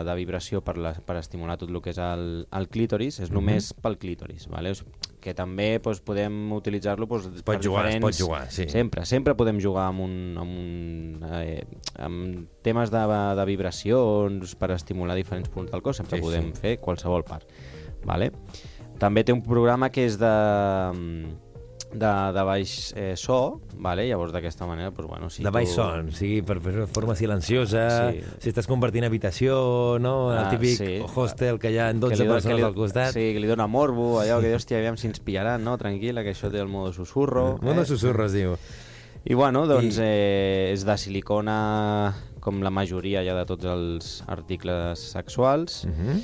de 0.09 0.12
vibració 0.16 0.62
per, 0.64 0.77
la, 0.81 0.94
per 1.05 1.18
estimular 1.20 1.59
tot 1.61 1.68
el 1.68 1.83
que 1.85 1.92
és 1.92 1.99
el, 2.01 2.46
el 2.49 2.68
clítoris. 2.72 3.18
És 3.27 3.33
només 3.35 3.75
pel 3.85 3.99
clítoris, 4.01 4.46
vale? 4.53 4.72
Que 5.20 5.35
també 5.37 5.68
doncs, 5.85 6.01
podem 6.07 6.55
utilitzar-lo 6.57 7.09
doncs, 7.11 7.29
Es 7.42 7.44
pot 7.44 7.61
jugar, 7.61 7.85
es 7.90 8.01
pot 8.01 8.16
jugar, 8.16 8.46
sí. 8.53 8.68
Sempre, 8.72 9.05
sempre 9.05 9.37
podem 9.37 9.61
jugar 9.61 9.90
amb, 9.90 10.07
un, 10.07 10.14
amb, 10.40 10.61
un, 10.62 11.27
eh, 11.42 11.66
amb 12.01 12.46
temes 12.64 12.94
de, 12.94 13.05
de 13.37 13.46
vibracions 13.53 14.57
per 14.57 14.72
estimular 14.72 15.18
diferents 15.18 15.53
punts 15.53 15.75
del 15.75 15.85
cos, 15.85 16.01
sempre 16.01 16.22
sí, 16.22 16.25
podem 16.25 16.55
sí. 16.55 16.62
fer 16.62 16.77
qualsevol 16.81 17.27
part. 17.29 17.53
Vale? 18.07 18.31
També 18.96 19.27
té 19.29 19.35
un 19.37 19.44
programa 19.44 19.90
que 19.92 20.07
és 20.09 20.16
de, 20.16 20.33
de, 21.92 22.33
de 22.35 22.42
baix 22.44 22.92
eh, 22.96 23.14
so, 23.16 23.61
vale? 23.79 24.07
llavors 24.09 24.33
d'aquesta 24.33 24.66
manera, 24.66 24.90
doncs, 24.90 25.09
bueno, 25.09 25.31
si 25.31 25.42
de 25.42 25.51
baix 25.51 25.68
tu... 25.70 25.75
son, 25.77 26.11
sí, 26.12 26.42
per 26.42 26.59
fer 26.61 26.72
de 26.81 26.87
forma 26.87 27.14
silenciosa, 27.16 28.11
Sí. 28.12 28.20
si 28.42 28.51
estàs 28.51 28.66
compartint 28.66 29.05
habitació, 29.05 29.99
no? 30.01 30.33
El 30.33 30.38
Ah, 30.44 30.51
típic 30.51 30.77
sí. 30.77 30.99
hostel 31.14 31.59
que 31.59 31.70
hi 31.72 31.79
ha 31.79 31.90
en 31.90 32.01
que 32.01 32.09
12 32.09 32.22
li 32.22 32.27
do- 32.29 32.35
persones 32.35 32.53
que 32.55 32.61
li, 32.61 32.66
al 32.66 32.75
costat. 32.75 33.12
Sí, 33.14 33.33
que 33.33 33.40
li 33.40 33.46
dona 33.46 33.66
morbo, 33.66 34.20
allò 34.20 34.40
que 34.40 34.49
dius, 34.49 34.62
hòstia, 34.64 34.79
aviam 34.79 34.96
si 34.96 35.07
ens 35.09 35.20
pillaran, 35.20 35.62
no? 35.64 35.77
Tranquil·la, 35.79 36.22
que 36.22 36.35
això 36.35 36.51
té 36.51 36.59
el 36.61 36.68
modo 36.68 36.92
susurro. 36.92 37.59
No, 37.62 37.72
no 37.75 37.85
susurres, 37.85 38.33
diu. 38.33 38.57
I 39.25 39.35
bueno, 39.35 39.64
doncs 39.66 39.96
eh, 39.99 40.70
és 40.72 40.85
de 40.87 40.94
silicona 40.99 42.14
com 42.40 42.61
la 42.62 42.70
majoria 42.70 43.25
ja 43.27 43.35
de 43.35 43.44
tots 43.49 43.64
els 43.64 44.22
articles 44.29 45.01
sexuals. 45.16 45.85
Mm 45.87 45.92
-hmm. 45.92 46.20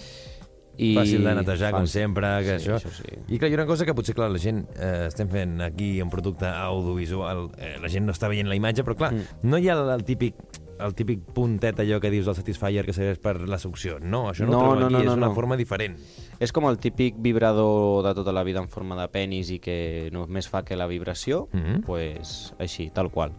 I... 0.78 0.94
Fàcil 0.96 1.22
de 1.22 1.34
netejar, 1.36 1.70
com 1.74 1.84
Fàcil. 1.84 1.92
sempre, 2.00 2.28
que 2.46 2.58
sí, 2.58 2.68
això... 2.70 2.78
això 2.80 2.90
sí. 2.96 3.18
I 3.28 3.38
clar, 3.38 3.50
hi 3.50 3.54
ha 3.54 3.60
una 3.60 3.66
cosa 3.68 3.84
que 3.84 3.94
potser, 3.94 4.14
clar, 4.16 4.30
la 4.32 4.38
gent... 4.40 4.64
Eh, 4.76 5.06
estem 5.08 5.28
fent 5.28 5.60
aquí 5.60 6.00
un 6.02 6.08
producte 6.10 6.46
audiovisual, 6.48 7.50
eh, 7.58 7.76
la 7.82 7.88
gent 7.92 8.06
no 8.08 8.12
està 8.16 8.28
veient 8.32 8.48
la 8.48 8.56
imatge, 8.56 8.82
però 8.84 8.96
clar, 8.96 9.12
Mm. 9.12 9.48
no 9.50 9.58
hi 9.58 9.68
ha 9.68 9.74
el, 9.78 9.88
el 9.90 10.04
típic 10.04 10.34
el 10.82 10.94
típic 10.98 11.20
puntet 11.36 11.78
allò 11.78 12.00
que 12.02 12.10
dius 12.10 12.26
del 12.26 12.34
Satisfyer 12.34 12.82
que 12.84 12.92
serveix 12.96 13.20
per 13.22 13.36
la 13.46 13.58
succió. 13.60 14.00
No, 14.00 14.24
això 14.32 14.42
no, 14.48 14.50
No, 14.50 14.58
ho 14.58 14.62
trobo 14.62 14.80
no, 14.80 14.86
aquí, 14.86 14.94
no, 14.94 14.98
és 15.00 15.06
no, 15.06 15.12
una 15.14 15.28
no. 15.28 15.34
forma 15.36 15.54
diferent. 15.56 15.94
És 16.42 16.50
com 16.50 16.64
el 16.66 16.78
típic 16.82 17.20
vibrador 17.22 18.02
de 18.02 18.14
tota 18.18 18.32
la 18.32 18.42
vida 18.42 18.58
en 18.58 18.66
forma 18.68 18.96
de 18.98 19.06
penis 19.12 19.52
i 19.54 19.60
que 19.62 20.08
només 20.10 20.48
fa 20.50 20.64
que 20.64 20.74
la 20.74 20.88
vibració, 20.90 21.48
Mhm. 21.52 21.82
pues, 21.86 22.54
així, 22.58 22.90
tal 22.90 23.12
qual. 23.12 23.30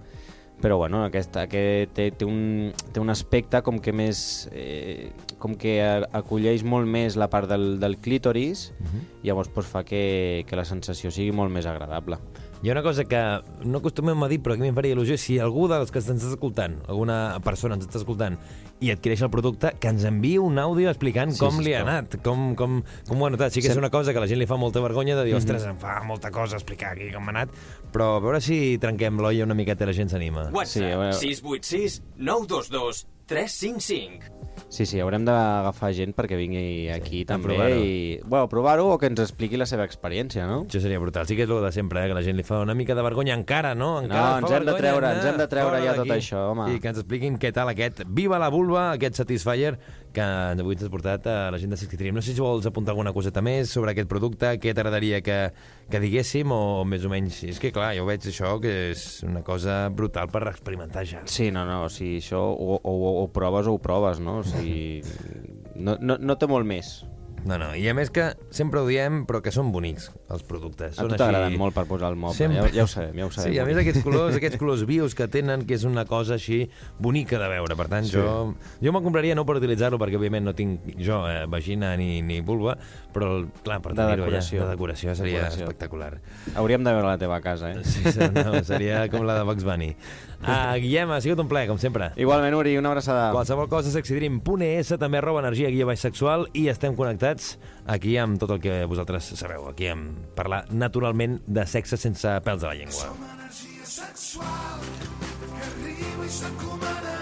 Però 0.64 0.78
bueno, 0.80 1.02
aquest, 1.04 1.36
aquest 1.36 1.92
té, 1.92 2.06
té, 2.16 2.24
un, 2.24 2.72
té 2.96 3.02
un 3.04 3.12
aspecte 3.12 3.60
com 3.66 3.82
que 3.84 3.92
més... 3.92 4.48
Eh, 4.56 5.12
com 5.44 5.58
que 5.60 5.76
acolleix 6.16 6.64
molt 6.64 6.88
més 6.88 7.18
la 7.20 7.28
part 7.28 7.52
del, 7.52 7.82
del 7.82 7.98
clítoris 8.00 8.70
i 8.80 9.28
llavors 9.28 9.50
pues, 9.52 9.68
fa 9.68 9.82
que, 9.84 10.46
que 10.48 10.56
la 10.56 10.64
sensació 10.64 11.12
sigui 11.12 11.36
molt 11.36 11.52
més 11.52 11.68
agradable. 11.68 12.16
Hi 12.64 12.70
ha 12.70 12.72
una 12.72 12.82
cosa 12.82 13.04
que 13.04 13.20
no 13.68 13.80
acostumem 13.82 14.22
a 14.24 14.28
dir, 14.32 14.38
però 14.40 14.56
que 14.56 14.62
a 14.62 14.64
mi 14.64 14.70
em 14.72 14.76
faria 14.78 14.96
il·lusió, 14.96 15.18
si 15.20 15.36
algú 15.44 15.66
dels 15.68 15.92
que 15.92 16.00
ens 16.00 16.08
està 16.14 16.30
escoltant, 16.32 16.78
alguna 16.88 17.18
persona 17.44 17.76
ens 17.76 17.84
està 17.90 18.00
escoltant 18.00 18.38
i 18.80 18.92
adquireix 18.94 19.20
el 19.26 19.30
producte, 19.34 19.74
que 19.84 19.92
ens 19.92 20.06
enviï 20.08 20.38
un 20.40 20.56
àudio 20.64 20.88
explicant 20.92 21.34
Sí, 21.36 21.42
com 21.42 21.60
li 21.64 21.74
ha 21.76 21.82
anat, 21.84 22.16
com, 22.24 22.54
com, 22.56 22.78
com 23.10 23.20
ho 23.22 23.28
ha 23.28 23.34
notat. 23.36 23.52
Sí 23.52 23.60
que 23.64 23.68
és 23.74 23.80
una 23.80 23.92
cosa 23.92 24.16
que 24.16 24.22
a 24.22 24.24
la 24.24 24.30
gent 24.32 24.40
li 24.40 24.48
fa 24.48 24.56
molta 24.60 24.80
vergonya 24.84 25.18
de 25.20 25.26
dir, 25.28 25.36
ostres, 25.36 25.66
em 25.68 25.76
fa 25.82 25.98
molta 26.08 26.32
cosa 26.32 26.56
explicar 26.56 26.94
aquí 26.96 27.12
com 27.12 27.28
ha 27.28 27.36
anat, 27.36 27.52
però 27.92 28.14
a 28.16 28.24
veure 28.24 28.40
si 28.44 28.78
trenquem 28.80 29.20
l'olla 29.20 29.44
una 29.44 29.60
miqueta 29.60 29.84
i 29.84 29.92
la 29.92 29.98
gent 30.00 30.16
s'anima. 30.16 30.48
Sí, 30.48 30.56
WhatsApp 30.56 30.88
veure- 30.88 31.20
686 31.20 32.00
922 32.16 33.06
355. 33.28 34.43
Sí, 34.74 34.88
sí, 34.90 34.98
haurem 35.04 35.22
d'agafar 35.28 35.92
gent 35.94 36.16
perquè 36.18 36.34
vingui 36.40 36.90
aquí 36.90 37.22
a 37.22 37.28
també 37.30 37.58
i... 37.78 37.90
Bueno, 38.26 38.48
provar-ho 38.50 38.88
o 38.94 38.98
que 38.98 39.06
ens 39.12 39.20
expliqui 39.22 39.58
la 39.60 39.68
seva 39.70 39.86
experiència, 39.86 40.48
no? 40.50 40.64
Això 40.66 40.82
seria 40.82 40.98
brutal. 41.02 41.28
Sí 41.30 41.36
que 41.38 41.46
és 41.46 41.52
el 41.54 41.62
de 41.62 41.72
sempre, 41.76 42.02
eh? 42.02 42.08
que 42.10 42.18
la 42.18 42.24
gent 42.26 42.38
li 42.40 42.46
fa 42.48 42.60
una 42.66 42.74
mica 42.74 42.96
de 42.98 43.04
vergonya 43.06 43.36
encara, 43.38 43.76
no? 43.78 44.00
Encara 44.02 44.24
No, 44.24 44.32
fa 44.34 44.40
ens 44.40 44.52
hem 44.58 44.66
de 44.66 44.74
vergonya 44.74 44.82
treure- 44.82 45.12
ens 45.20 45.26
hem 45.30 45.38
de 45.44 45.48
treure 45.52 45.84
ja 45.86 45.94
tot 46.00 46.14
això, 46.16 46.42
home. 46.56 46.72
I 46.74 46.80
que 46.82 46.90
ens 46.90 47.02
expliquin 47.04 47.38
què 47.38 47.54
tal 47.54 47.70
aquest 47.70 48.02
Viva 48.08 48.40
la 48.42 48.50
vulva, 48.54 48.92
aquest 48.98 49.22
Satisfyer, 49.22 49.76
que 50.14 50.24
avui 50.24 50.78
ens 50.78 50.86
has 50.86 50.92
portat 50.94 51.28
a 51.30 51.38
la 51.54 51.60
gent 51.62 51.74
de 51.74 51.80
Sixty 51.80 52.12
No 52.14 52.22
sé 52.22 52.36
si 52.36 52.42
vols 52.44 52.68
apuntar 52.70 52.94
alguna 52.94 53.14
coseta 53.16 53.42
més 53.42 53.72
sobre 53.74 53.94
aquest 53.94 54.10
producte, 54.12 54.54
què 54.62 54.74
t'agradaria 54.74 55.22
que, 55.26 55.38
que 55.90 56.02
diguéssim, 56.04 56.52
o 56.54 56.84
més 56.88 57.06
o 57.06 57.12
menys... 57.12 57.42
És 57.50 57.62
que, 57.62 57.74
clar, 57.76 57.94
jo 57.98 58.06
veig 58.10 58.28
això 58.30 58.56
que 58.64 58.74
és 58.92 59.06
una 59.28 59.44
cosa 59.46 59.88
brutal 59.90 60.30
per 60.34 60.46
experimentar 60.52 61.06
ja. 61.10 61.24
Sí, 61.26 61.50
no, 61.52 61.66
no, 61.70 61.84
o 61.88 61.92
sigui, 61.92 62.22
això 62.22 62.44
o, 62.54 62.78
o, 62.78 62.94
o, 63.24 63.26
proves 63.34 63.68
o 63.68 63.76
ho 63.78 63.82
proves, 63.82 64.22
no? 64.24 64.40
O 64.44 64.48
sigui, 64.48 65.02
no, 65.76 65.98
no, 66.00 66.20
no 66.22 66.38
té 66.38 66.50
molt 66.50 66.70
més. 66.70 67.00
No, 67.46 67.58
no, 67.60 67.74
i 67.76 67.84
a 67.90 67.94
més 67.94 68.10
que 68.14 68.30
sempre 68.56 68.80
ho 68.80 68.86
diem, 68.88 69.26
però 69.28 69.42
que 69.44 69.52
són 69.52 69.72
bonics, 69.74 70.06
els 70.32 70.44
productes. 70.48 70.94
A 70.98 71.02
Són 71.02 71.10
tu 71.12 71.18
t'agraden 71.20 71.58
molt 71.60 71.76
per 71.76 71.84
posar 71.90 72.10
el 72.14 72.16
moble, 72.16 72.38
Sempre. 72.38 72.62
ja, 72.70 72.70
ja 72.78 72.84
ho 72.86 72.88
sabem, 72.88 73.18
ja 73.20 73.26
ho 73.28 73.32
sabem. 73.36 73.52
Sí, 73.52 73.60
a 73.60 73.66
més 73.68 73.78
aquests 73.82 74.04
colors, 74.06 74.38
aquests 74.40 74.58
colors 74.62 74.86
vius 74.88 75.16
que 75.16 75.28
tenen, 75.28 75.66
que 75.68 75.76
és 75.76 75.84
una 75.84 76.06
cosa 76.08 76.36
així 76.40 76.70
bonica 77.00 77.38
de 77.42 77.50
veure. 77.52 77.76
Per 77.76 77.88
tant, 77.92 78.06
Sí. 78.08 78.16
jo, 78.16 78.54
jo 78.82 78.94
me'l 78.96 79.04
compraria 79.04 79.36
no 79.36 79.46
per 79.46 79.58
utilitzar-lo, 79.60 80.00
perquè 80.00 80.16
òbviament 80.16 80.46
no 80.46 80.54
tinc 80.56 80.88
jo 80.98 81.20
eh, 81.28 81.46
vagina 81.52 81.96
ni, 81.98 82.22
ni 82.22 82.40
vulva, 82.42 82.78
però 83.14 83.44
clar, 83.64 83.82
per 83.82 83.92
tenir-ho 83.94 84.24
allà, 84.24 84.40
decoració. 84.40 84.64
de 84.64 84.70
decoració 84.72 85.16
seria 85.16 85.40
Decoració. 85.44 85.64
espectacular. 85.68 86.22
Hauríem 86.56 86.84
de 86.84 86.94
veure 86.96 87.08
la 87.08 87.18
teva 87.18 87.42
casa, 87.42 87.72
eh? 87.72 87.84
Sí, 87.84 88.04
no, 88.34 88.64
seria 88.64 89.10
com 89.10 89.26
la 89.28 89.36
de 89.40 89.44
Bugs 89.44 89.64
Bunny. 89.68 89.96
Ah, 90.46 90.76
Guillem, 90.76 91.12
ha 91.12 91.22
sigut 91.24 91.40
un 91.40 91.48
plaer, 91.48 91.68
com 91.70 91.78
sempre. 91.80 92.12
Igualment, 92.20 92.56
Uri, 92.58 92.76
una 92.78 92.90
abraçada. 92.92 93.30
Qualsevol 93.36 93.70
cosa 93.72 93.92
sexydream.es, 93.94 94.92
també 95.00 95.20
arroba 95.22 95.40
energia 95.44 95.70
guia 95.72 95.88
baix 95.88 96.04
sexual 96.04 96.48
i 96.54 96.68
estem 96.72 96.98
connectats 97.00 97.58
aquí 97.88 98.18
amb 98.20 98.40
tot 98.42 98.52
el 98.58 98.62
que 98.64 98.82
vosaltres 98.90 99.32
sabeu, 99.40 99.68
aquí 99.72 99.88
amb 99.92 100.34
parlar 100.36 100.66
naturalment 100.72 101.40
de 101.48 101.66
sexe 101.70 101.98
sense 102.00 102.28
pèls 102.44 102.64
a 102.66 102.74
la 102.74 102.78
llengua. 102.80 103.08
Som 103.08 103.24
energia 103.30 103.86
sexual 103.88 104.88
que 105.54 105.64
arriba 105.70 106.26
i 106.28 106.34
s'encomana 106.40 107.16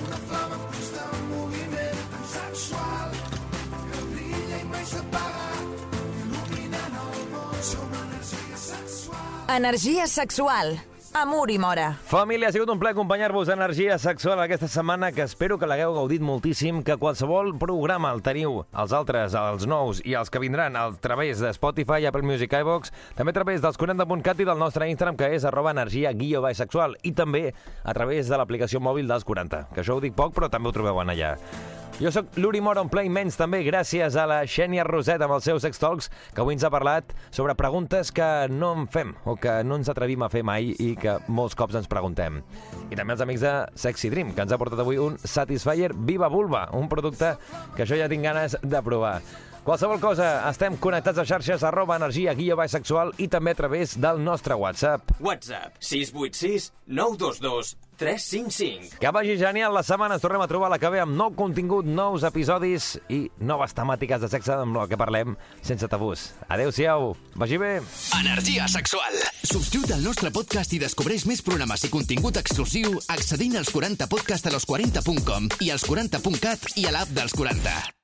una 0.00 0.18
flama 0.28 0.58
en 0.58 0.64
constant 0.72 1.28
moviment 1.30 2.00
tan 2.14 2.26
sexual 2.32 3.14
que 3.92 4.02
brilla 4.10 4.58
i 4.58 4.66
mai 4.72 4.88
s'apaga 4.90 5.46
il·luminant 6.24 6.98
el 7.04 7.22
món 7.36 7.62
som 7.70 7.94
energia 8.02 8.58
sexual 8.64 9.54
Energia 9.54 10.06
sexual. 10.08 10.76
Amor 11.14 11.48
i 11.48 11.60
mora. 11.62 11.92
Família, 12.10 12.48
ha 12.48 12.52
sigut 12.52 12.66
un 12.72 12.80
plaer 12.82 12.96
acompanyar-vos 12.96 13.46
a 13.46 13.54
Energia 13.54 14.00
Sexual 14.02 14.40
aquesta 14.42 14.66
setmana, 14.66 15.12
que 15.14 15.22
espero 15.22 15.60
que 15.62 15.68
l'hagueu 15.70 15.92
gaudit 15.94 16.24
moltíssim, 16.26 16.80
que 16.82 16.96
qualsevol 16.98 17.52
programa 17.54 18.10
el 18.10 18.18
teniu, 18.26 18.64
els 18.74 18.94
altres, 18.98 19.36
els 19.38 19.68
nous 19.70 20.00
i 20.02 20.16
els 20.18 20.26
que 20.26 20.42
vindran 20.42 20.74
a 20.74 20.88
través 20.98 21.38
de 21.38 21.52
Spotify, 21.54 22.08
Apple 22.10 22.26
Music, 22.26 22.58
iVox, 22.58 22.90
també 23.14 23.30
a 23.30 23.38
través 23.38 23.62
dels 23.62 23.78
40.cat 23.78 24.42
i 24.42 24.48
del 24.50 24.58
nostre 24.58 24.90
Instagram, 24.90 25.20
que 25.22 25.30
és 25.38 25.46
arroba 25.46 25.70
energia 25.70 26.10
guió 26.18 26.42
sexual, 26.50 26.98
i 27.06 27.14
també 27.14 27.54
a 27.84 27.94
través 27.94 28.26
de 28.26 28.36
l'aplicació 28.36 28.82
mòbil 28.82 29.06
dels 29.06 29.22
40, 29.22 29.68
que 29.70 29.86
això 29.86 29.94
ho 29.94 30.02
dic 30.02 30.18
poc, 30.18 30.34
però 30.34 30.50
també 30.50 30.68
ho 30.68 30.74
trobeu 30.74 30.98
allà. 30.98 31.36
Jo 32.02 32.10
sóc 32.10 32.34
l'Uri 32.42 32.58
Mora 32.58 32.82
on 32.82 32.88
Play 32.90 33.06
Menys, 33.06 33.36
també 33.38 33.60
gràcies 33.62 34.16
a 34.18 34.24
la 34.26 34.40
Xènia 34.50 34.82
Roset 34.82 35.22
amb 35.22 35.36
els 35.36 35.46
seus 35.46 35.62
sex 35.62 35.78
talks, 35.78 36.08
que 36.34 36.42
avui 36.42 36.56
ens 36.56 36.64
ha 36.66 36.70
parlat 36.74 37.14
sobre 37.30 37.54
preguntes 37.54 38.10
que 38.10 38.26
no 38.50 38.72
en 38.74 38.88
fem 38.90 39.12
o 39.30 39.36
que 39.38 39.60
no 39.62 39.78
ens 39.78 39.92
atrevim 39.92 40.26
a 40.26 40.30
fer 40.32 40.42
mai 40.42 40.72
i 40.82 40.96
que 40.98 41.20
molts 41.30 41.54
cops 41.54 41.78
ens 41.78 41.86
preguntem. 41.90 42.42
I 42.90 42.98
també 42.98 43.14
els 43.14 43.22
amics 43.22 43.46
de 43.46 43.54
Sexy 43.78 44.10
Dream, 44.10 44.34
que 44.34 44.42
ens 44.42 44.50
ha 44.50 44.58
portat 44.58 44.82
avui 44.82 44.98
un 44.98 45.20
Satisfyer 45.22 45.92
Viva 45.94 46.26
Vulva, 46.34 46.66
un 46.74 46.90
producte 46.90 47.36
que 47.76 47.86
això 47.86 48.00
ja 48.00 48.10
tinc 48.10 48.26
ganes 48.26 48.58
de 48.58 48.82
provar. 48.82 49.20
Qualsevol 49.64 49.96
cosa, 49.96 50.42
estem 50.50 50.74
connectats 50.76 51.22
a 51.22 51.24
xarxes 51.24 51.62
arroba 51.64 51.96
energia 51.96 52.34
guia 52.36 52.52
baix 52.58 52.74
sexual 52.76 53.14
i 53.16 53.30
també 53.32 53.54
a 53.54 53.56
través 53.62 53.94
del 53.96 54.20
nostre 54.20 54.58
WhatsApp. 54.60 55.14
WhatsApp 55.24 55.78
686 55.80 56.66
922 56.84 57.72
355. 57.96 58.98
Que 59.00 59.12
vagi 59.14 59.38
genial 59.40 59.72
la 59.72 59.80
setmana, 59.86 60.18
ens 60.18 60.26
tornem 60.26 60.44
a 60.44 60.50
trobar 60.50 60.68
a 60.68 60.74
la 60.74 60.80
que 60.82 60.90
ve 60.92 61.00
amb 61.00 61.16
nou 61.16 61.32
contingut, 61.32 61.88
nous 61.88 62.26
episodis 62.28 62.90
i 63.08 63.22
noves 63.40 63.72
temàtiques 63.72 64.20
de 64.20 64.28
sexe 64.28 64.52
amb 64.58 64.82
el 64.82 64.90
que 64.90 65.00
parlem 65.00 65.32
sense 65.64 65.88
tabús. 65.88 66.26
Adéu-siau, 66.52 67.14
vagi 67.40 67.56
bé! 67.56 67.72
Energia 68.20 68.68
sexual. 68.68 69.16
Subscriu't 69.48 69.96
al 69.96 70.04
nostre 70.04 70.28
podcast 70.34 70.76
i 70.76 70.84
descobreix 70.84 71.24
més 71.30 71.40
programes 71.40 71.88
i 71.88 71.92
contingut 71.94 72.36
exclusiu 72.36 73.00
accedint 73.08 73.56
als 73.62 73.72
40podcast 73.72 74.52
a 74.52 74.56
los40.com 74.58 75.52
i 75.64 75.72
als 75.72 75.88
40.cat 75.88 76.74
i 76.76 76.90
a 76.90 76.98
l'app 76.98 77.16
dels 77.16 77.32
40. 77.32 78.03